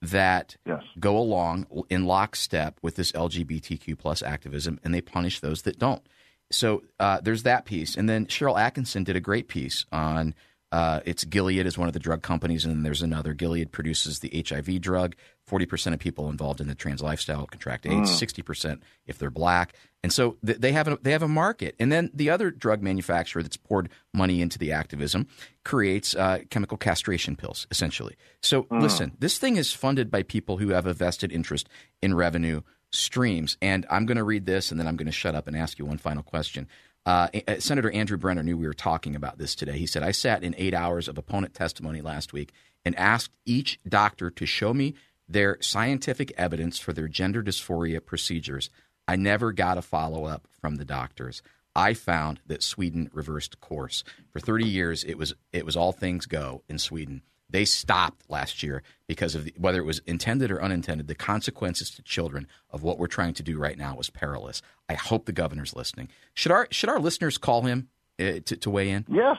that 0.00 0.56
Yes. 0.64 0.82
go 0.98 1.18
along 1.18 1.66
in 1.90 2.04
lockstep 2.06 2.78
with 2.82 2.94
this 2.96 3.12
LGBTQ 3.12 3.94
plus 3.96 4.22
activism, 4.22 4.80
and 4.82 4.94
they 4.94 5.00
punish 5.02 5.40
those 5.40 5.62
that 5.62 5.78
don't. 5.78 6.02
So 6.50 6.82
uh, 6.98 7.20
there's 7.20 7.42
that 7.42 7.66
piece, 7.66 7.96
and 7.96 8.08
then 8.08 8.26
Sharyl 8.26 8.56
Attkisson 8.56 9.04
did 9.04 9.16
a 9.16 9.20
great 9.20 9.48
piece 9.48 9.84
on. 9.92 10.34
Uh, 10.70 11.00
it's 11.06 11.24
Gilead 11.24 11.66
is 11.66 11.78
one 11.78 11.88
of 11.88 11.94
the 11.94 12.00
drug 12.00 12.22
companies, 12.22 12.64
and 12.64 12.74
then 12.74 12.82
there's 12.82 13.02
another. 13.02 13.32
Gilead 13.32 13.72
produces 13.72 14.18
the 14.18 14.44
HIV 14.46 14.80
drug. 14.80 15.16
Forty 15.46 15.64
percent 15.64 15.94
of 15.94 16.00
people 16.00 16.28
involved 16.28 16.60
in 16.60 16.68
the 16.68 16.74
trans 16.74 17.02
lifestyle 17.02 17.46
contract 17.46 17.86
AIDS. 17.86 18.14
Sixty 18.14 18.42
percent 18.42 18.82
if 19.06 19.16
they're 19.18 19.30
black, 19.30 19.72
and 20.02 20.12
so 20.12 20.36
th- 20.44 20.58
they 20.58 20.72
have 20.72 20.86
a, 20.88 20.98
they 21.00 21.12
have 21.12 21.22
a 21.22 21.28
market. 21.28 21.74
And 21.78 21.90
then 21.90 22.10
the 22.12 22.28
other 22.28 22.50
drug 22.50 22.82
manufacturer 22.82 23.42
that's 23.42 23.56
poured 23.56 23.88
money 24.12 24.42
into 24.42 24.58
the 24.58 24.72
activism 24.72 25.26
creates 25.64 26.14
uh, 26.14 26.40
chemical 26.50 26.76
castration 26.76 27.34
pills, 27.34 27.66
essentially. 27.70 28.16
So 28.42 28.66
listen, 28.70 29.16
this 29.18 29.38
thing 29.38 29.56
is 29.56 29.72
funded 29.72 30.10
by 30.10 30.22
people 30.22 30.58
who 30.58 30.70
have 30.70 30.86
a 30.86 30.92
vested 30.92 31.32
interest 31.32 31.66
in 32.02 32.14
revenue 32.14 32.60
streams. 32.90 33.56
And 33.60 33.86
I'm 33.90 34.06
going 34.06 34.16
to 34.16 34.24
read 34.24 34.46
this, 34.46 34.70
and 34.70 34.78
then 34.78 34.86
I'm 34.86 34.96
going 34.96 35.06
to 35.06 35.12
shut 35.12 35.34
up 35.34 35.46
and 35.46 35.56
ask 35.56 35.78
you 35.78 35.84
one 35.84 35.98
final 35.98 36.22
question. 36.22 36.68
Uh, 37.06 37.28
Senator 37.58 37.90
Andrew 37.90 38.18
Brenner 38.18 38.42
knew 38.42 38.56
we 38.56 38.66
were 38.66 38.74
talking 38.74 39.16
about 39.16 39.38
this 39.38 39.54
today. 39.54 39.78
He 39.78 39.86
said, 39.86 40.02
I 40.02 40.10
sat 40.10 40.42
in 40.42 40.54
eight 40.58 40.74
hours 40.74 41.08
of 41.08 41.16
opponent 41.16 41.54
testimony 41.54 42.02
last 42.02 42.32
week 42.32 42.52
and 42.84 42.94
asked 42.96 43.32
each 43.46 43.80
doctor 43.88 44.30
to 44.30 44.46
show 44.46 44.74
me 44.74 44.94
their 45.28 45.58
scientific 45.60 46.32
evidence 46.36 46.78
for 46.78 46.92
their 46.92 47.08
gender 47.08 47.42
dysphoria 47.42 48.04
procedures. 48.04 48.70
I 49.06 49.16
never 49.16 49.52
got 49.52 49.78
a 49.78 49.82
follow 49.82 50.24
up 50.24 50.48
from 50.60 50.76
the 50.76 50.84
doctors. 50.84 51.42
I 51.74 51.94
found 51.94 52.40
that 52.46 52.62
Sweden 52.62 53.10
reversed 53.12 53.60
course. 53.60 54.04
For 54.32 54.40
30 54.40 54.66
years, 54.66 55.04
it 55.04 55.16
was 55.16 55.34
it 55.52 55.64
was 55.64 55.76
all 55.76 55.92
things 55.92 56.26
go 56.26 56.62
in 56.68 56.78
Sweden. 56.78 57.22
They 57.50 57.64
stopped 57.64 58.28
last 58.28 58.62
year 58.62 58.82
because 59.06 59.34
of 59.34 59.44
the, 59.44 59.54
whether 59.56 59.78
it 59.78 59.84
was 59.84 60.00
intended 60.06 60.50
or 60.50 60.62
unintended. 60.62 61.08
The 61.08 61.14
consequences 61.14 61.90
to 61.92 62.02
children 62.02 62.46
of 62.70 62.82
what 62.82 62.98
we're 62.98 63.06
trying 63.06 63.34
to 63.34 63.42
do 63.42 63.58
right 63.58 63.78
now 63.78 63.94
was 63.96 64.10
perilous. 64.10 64.60
I 64.88 64.94
hope 64.94 65.24
the 65.24 65.32
governor's 65.32 65.74
listening. 65.74 66.08
Should 66.34 66.52
our 66.52 66.68
should 66.70 66.90
our 66.90 67.00
listeners 67.00 67.38
call 67.38 67.62
him 67.62 67.88
uh, 68.20 68.40
to, 68.44 68.56
to 68.56 68.70
weigh 68.70 68.90
in? 68.90 69.06
Yes, 69.08 69.38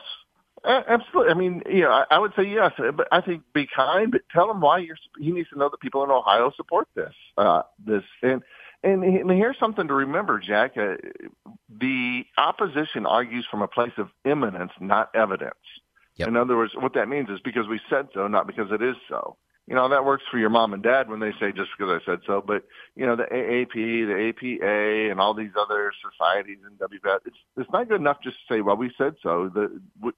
absolutely. 0.65 1.31
I 1.31 1.36
mean, 1.36 1.63
you 1.69 1.81
know, 1.81 2.05
I, 2.10 2.17
would 2.17 2.34
say 2.36 2.43
yes, 2.43 2.71
but 2.77 3.07
I 3.12 3.21
think 3.21 3.43
be 3.53 3.67
kind, 3.73 4.12
but 4.12 4.21
tell 4.31 4.49
him 4.49 4.62
why 4.62 4.79
you're. 4.79 4.97
He 5.19 5.31
needs 5.31 5.49
to 5.49 5.60
know 5.60 5.69
that 5.69 5.79
people 5.79 6.03
in 6.03 6.10
Ohio 6.10 6.51
support 6.55 6.88
this. 6.95 7.13
Uh, 7.38 7.62
this 7.86 8.03
and 8.21 8.41
and, 8.84 9.03
and 9.03 9.29
here's 9.31 9.60
something 9.60 9.88
to 9.88 9.93
remember, 9.93 10.39
Jack. 10.39 10.77
Uh, 10.77 10.95
the 11.69 12.23
opposition 12.38 13.05
argues 13.05 13.45
from 13.49 13.62
a 13.62 13.67
place 13.67 13.91
of 13.97 14.10
eminence, 14.25 14.71
not 14.79 15.10
evidence. 15.13 15.55
Yep. 16.19 16.27
In 16.27 16.36
other 16.36 16.58
words, 16.58 16.73
what 16.75 16.93
that 16.93 17.08
means 17.08 17.29
is 17.29 17.39
because 17.43 17.67
we 17.67 17.79
said 17.89 18.10
so, 18.13 18.27
not 18.27 18.45
because 18.45 18.71
it 18.71 18.82
is 18.82 18.95
so. 19.08 19.38
You 19.67 19.75
know, 19.75 19.88
that 19.88 20.03
works 20.03 20.23
for 20.32 20.39
your 20.39 20.49
mom 20.49 20.73
and 20.73 20.82
dad 20.82 21.10
when 21.10 21.19
they 21.19 21.32
say 21.39 21.51
just 21.51 21.69
because 21.77 22.01
I 22.01 22.03
said 22.03 22.19
so. 22.25 22.43
But, 22.45 22.63
you 22.95 23.05
know, 23.05 23.15
the 23.15 23.25
AAP, 23.25 23.73
the 23.73 24.29
APA, 24.29 25.12
and 25.12 25.19
all 25.21 25.36
these 25.36 25.51
other 25.58 25.91
societies 26.01 26.58
and 26.65 26.77
WPATH, 26.79 27.19
it's, 27.25 27.38
it's 27.55 27.69
not 27.71 27.88
good 27.88 28.01
enough 28.01 28.17
just 28.23 28.38
to 28.38 28.53
say, 28.55 28.62
well, 28.62 28.75
we 28.75 28.91
said 28.97 29.13
so. 29.21 29.49
The, 29.53 29.79
we, 30.01 30.12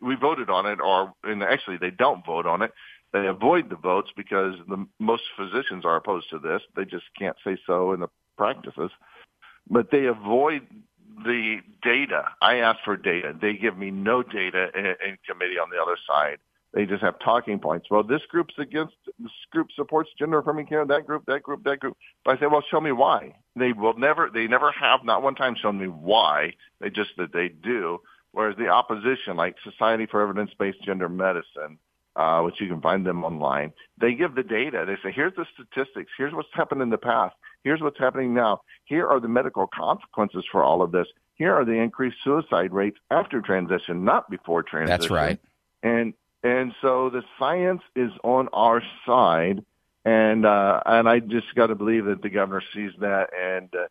we 0.00 0.16
voted 0.16 0.50
on 0.50 0.66
it, 0.66 0.80
or, 0.80 1.14
and 1.22 1.42
actually 1.44 1.76
they 1.76 1.92
don't 1.92 2.26
vote 2.26 2.46
on 2.46 2.62
it. 2.62 2.72
They 3.12 3.28
avoid 3.28 3.70
the 3.70 3.76
votes 3.76 4.10
because 4.16 4.56
the 4.68 4.84
most 4.98 5.22
physicians 5.38 5.84
are 5.84 5.96
opposed 5.96 6.28
to 6.30 6.40
this. 6.40 6.62
They 6.74 6.84
just 6.84 7.04
can't 7.16 7.36
say 7.44 7.56
so 7.64 7.92
in 7.92 8.00
the 8.00 8.08
practices. 8.36 8.90
But 9.70 9.92
they 9.92 10.06
avoid 10.06 10.66
the 11.26 11.58
data. 11.82 12.24
I 12.40 12.56
ask 12.58 12.78
for 12.84 12.96
data. 12.96 13.34
They 13.40 13.54
give 13.54 13.76
me 13.76 13.90
no 13.90 14.22
data 14.22 14.68
in, 14.74 14.86
in 14.86 15.18
committee 15.28 15.58
on 15.58 15.70
the 15.70 15.80
other 15.80 15.98
side. 16.08 16.38
They 16.72 16.84
just 16.84 17.02
have 17.02 17.18
talking 17.20 17.58
points. 17.58 17.86
Well, 17.90 18.02
this 18.02 18.20
group's 18.28 18.54
against, 18.58 18.94
this 19.18 19.32
group 19.50 19.68
supports 19.74 20.10
gender 20.18 20.38
affirming 20.38 20.66
care, 20.66 20.84
that 20.84 21.06
group, 21.06 21.24
that 21.26 21.42
group, 21.42 21.64
that 21.64 21.80
group. 21.80 21.96
But 22.24 22.36
I 22.36 22.40
say, 22.40 22.46
well, 22.46 22.62
show 22.70 22.80
me 22.80 22.92
why. 22.92 23.34
They 23.54 23.72
will 23.72 23.96
never, 23.96 24.28
they 24.32 24.46
never 24.46 24.70
have, 24.72 25.00
not 25.02 25.22
one 25.22 25.34
time 25.34 25.54
shown 25.60 25.78
me 25.78 25.86
why. 25.86 26.52
They 26.80 26.90
just, 26.90 27.10
that 27.16 27.32
they 27.32 27.48
do. 27.48 28.00
Whereas 28.32 28.56
the 28.58 28.68
opposition, 28.68 29.36
like 29.36 29.56
Society 29.64 30.04
for 30.04 30.20
Evidence-Based 30.20 30.82
Gender 30.84 31.08
Medicine, 31.08 31.78
uh, 32.14 32.42
which 32.42 32.60
you 32.60 32.68
can 32.68 32.82
find 32.82 33.06
them 33.06 33.24
online, 33.24 33.72
they 33.98 34.14
give 34.14 34.34
the 34.34 34.42
data. 34.42 34.84
They 34.86 34.96
say, 35.02 35.14
here's 35.14 35.34
the 35.36 35.46
statistics. 35.54 36.12
Here's 36.18 36.34
what's 36.34 36.48
happened 36.52 36.82
in 36.82 36.90
the 36.90 36.98
past. 36.98 37.34
Here's 37.66 37.80
what's 37.80 37.98
happening 37.98 38.32
now. 38.32 38.60
Here 38.84 39.08
are 39.08 39.18
the 39.18 39.26
medical 39.26 39.66
consequences 39.66 40.44
for 40.52 40.62
all 40.62 40.82
of 40.82 40.92
this. 40.92 41.08
Here 41.34 41.52
are 41.52 41.64
the 41.64 41.72
increased 41.72 42.18
suicide 42.22 42.72
rates 42.72 42.96
after 43.10 43.40
transition, 43.40 44.04
not 44.04 44.30
before 44.30 44.62
transition. 44.62 45.00
That's 45.00 45.10
right. 45.10 45.40
And 45.82 46.14
and 46.44 46.72
so 46.80 47.10
the 47.10 47.24
science 47.40 47.82
is 47.96 48.12
on 48.22 48.46
our 48.52 48.84
side, 49.04 49.64
and 50.04 50.46
uh, 50.46 50.80
and 50.86 51.08
I 51.08 51.18
just 51.18 51.52
got 51.56 51.66
to 51.66 51.74
believe 51.74 52.04
that 52.04 52.22
the 52.22 52.28
governor 52.28 52.62
sees 52.72 52.92
that, 53.00 53.30
and 53.36 53.68
uh, 53.74 53.88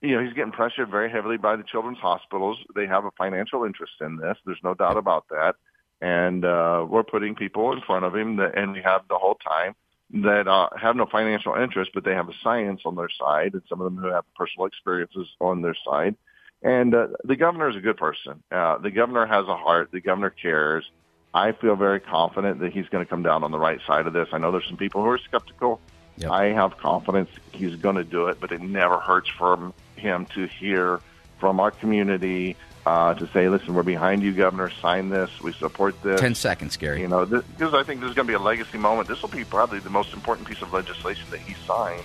you 0.00 0.14
know 0.14 0.22
he's 0.22 0.34
getting 0.34 0.52
pressured 0.52 0.88
very 0.88 1.10
heavily 1.10 1.38
by 1.38 1.56
the 1.56 1.64
children's 1.64 1.98
hospitals. 1.98 2.58
They 2.76 2.86
have 2.86 3.04
a 3.04 3.10
financial 3.18 3.64
interest 3.64 3.94
in 4.00 4.16
this. 4.18 4.38
There's 4.46 4.62
no 4.62 4.74
doubt 4.74 4.96
about 4.96 5.24
that, 5.30 5.56
and 6.00 6.44
uh, 6.44 6.86
we're 6.88 7.02
putting 7.02 7.34
people 7.34 7.72
in 7.72 7.80
front 7.80 8.04
of 8.04 8.14
him, 8.14 8.36
that, 8.36 8.56
and 8.56 8.74
we 8.74 8.82
have 8.82 9.08
the 9.08 9.18
whole 9.18 9.34
time 9.44 9.74
that 10.10 10.48
uh, 10.48 10.68
have 10.80 10.96
no 10.96 11.06
financial 11.06 11.54
interest, 11.54 11.90
but 11.94 12.04
they 12.04 12.14
have 12.14 12.28
a 12.28 12.34
science 12.42 12.82
on 12.84 12.96
their 12.96 13.10
side, 13.10 13.52
and 13.52 13.62
some 13.68 13.80
of 13.80 13.84
them 13.84 14.02
who 14.02 14.08
have 14.08 14.24
personal 14.34 14.66
experiences 14.66 15.28
on 15.40 15.62
their 15.62 15.76
side. 15.84 16.16
And 16.62 16.94
uh, 16.94 17.08
the 17.24 17.36
governor 17.36 17.68
is 17.68 17.76
a 17.76 17.80
good 17.80 17.96
person. 17.96 18.42
Uh, 18.50 18.78
the 18.78 18.90
governor 18.90 19.26
has 19.26 19.46
a 19.46 19.56
heart. 19.56 19.90
The 19.92 20.00
governor 20.00 20.30
cares. 20.30 20.90
I 21.32 21.52
feel 21.52 21.76
very 21.76 22.00
confident 22.00 22.60
that 22.60 22.72
he's 22.72 22.88
going 22.88 23.04
to 23.04 23.08
come 23.08 23.22
down 23.22 23.44
on 23.44 23.50
the 23.50 23.58
right 23.58 23.80
side 23.86 24.06
of 24.06 24.12
this. 24.12 24.28
I 24.32 24.38
know 24.38 24.50
there's 24.50 24.66
some 24.66 24.78
people 24.78 25.02
who 25.02 25.10
are 25.10 25.18
skeptical. 25.18 25.80
Yep. 26.16 26.30
I 26.30 26.44
have 26.46 26.78
confidence 26.78 27.30
he's 27.52 27.76
going 27.76 27.96
to 27.96 28.04
do 28.04 28.26
it, 28.26 28.40
but 28.40 28.50
it 28.50 28.60
never 28.60 28.98
hurts 28.98 29.28
for 29.28 29.72
him 29.96 30.26
to 30.34 30.46
hear 30.46 31.00
from 31.38 31.60
our 31.60 31.70
community 31.70 32.56
uh, 32.86 33.14
to 33.14 33.26
say, 33.28 33.48
"Listen, 33.48 33.74
we're 33.74 33.82
behind 33.82 34.22
you, 34.22 34.32
Governor. 34.32 34.70
Sign 34.82 35.08
this. 35.08 35.30
We 35.42 35.52
support 35.52 36.00
this." 36.02 36.20
Ten 36.20 36.34
seconds, 36.34 36.76
Gary. 36.76 37.00
You 37.00 37.08
know, 37.08 37.24
this, 37.24 37.44
because 37.56 37.74
I 37.74 37.82
think 37.82 38.00
this 38.00 38.10
is 38.10 38.14
going 38.16 38.26
to 38.26 38.30
be 38.30 38.36
a 38.36 38.38
legacy 38.38 38.78
moment. 38.78 39.08
This 39.08 39.22
will 39.22 39.28
be 39.28 39.44
probably 39.44 39.78
the 39.78 39.90
most 39.90 40.12
important 40.14 40.48
piece 40.48 40.62
of 40.62 40.72
legislation 40.72 41.24
that 41.30 41.40
he 41.40 41.54
signs, 41.66 42.04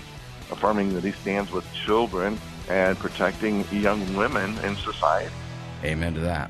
affirming 0.52 0.94
that 0.94 1.04
he 1.04 1.12
stands 1.12 1.52
with 1.52 1.66
children 1.74 2.40
and 2.70 2.98
protecting 2.98 3.66
young 3.72 4.16
women 4.16 4.58
in 4.60 4.76
society. 4.78 5.34
Amen 5.84 6.14
to 6.14 6.22
that. 6.22 6.50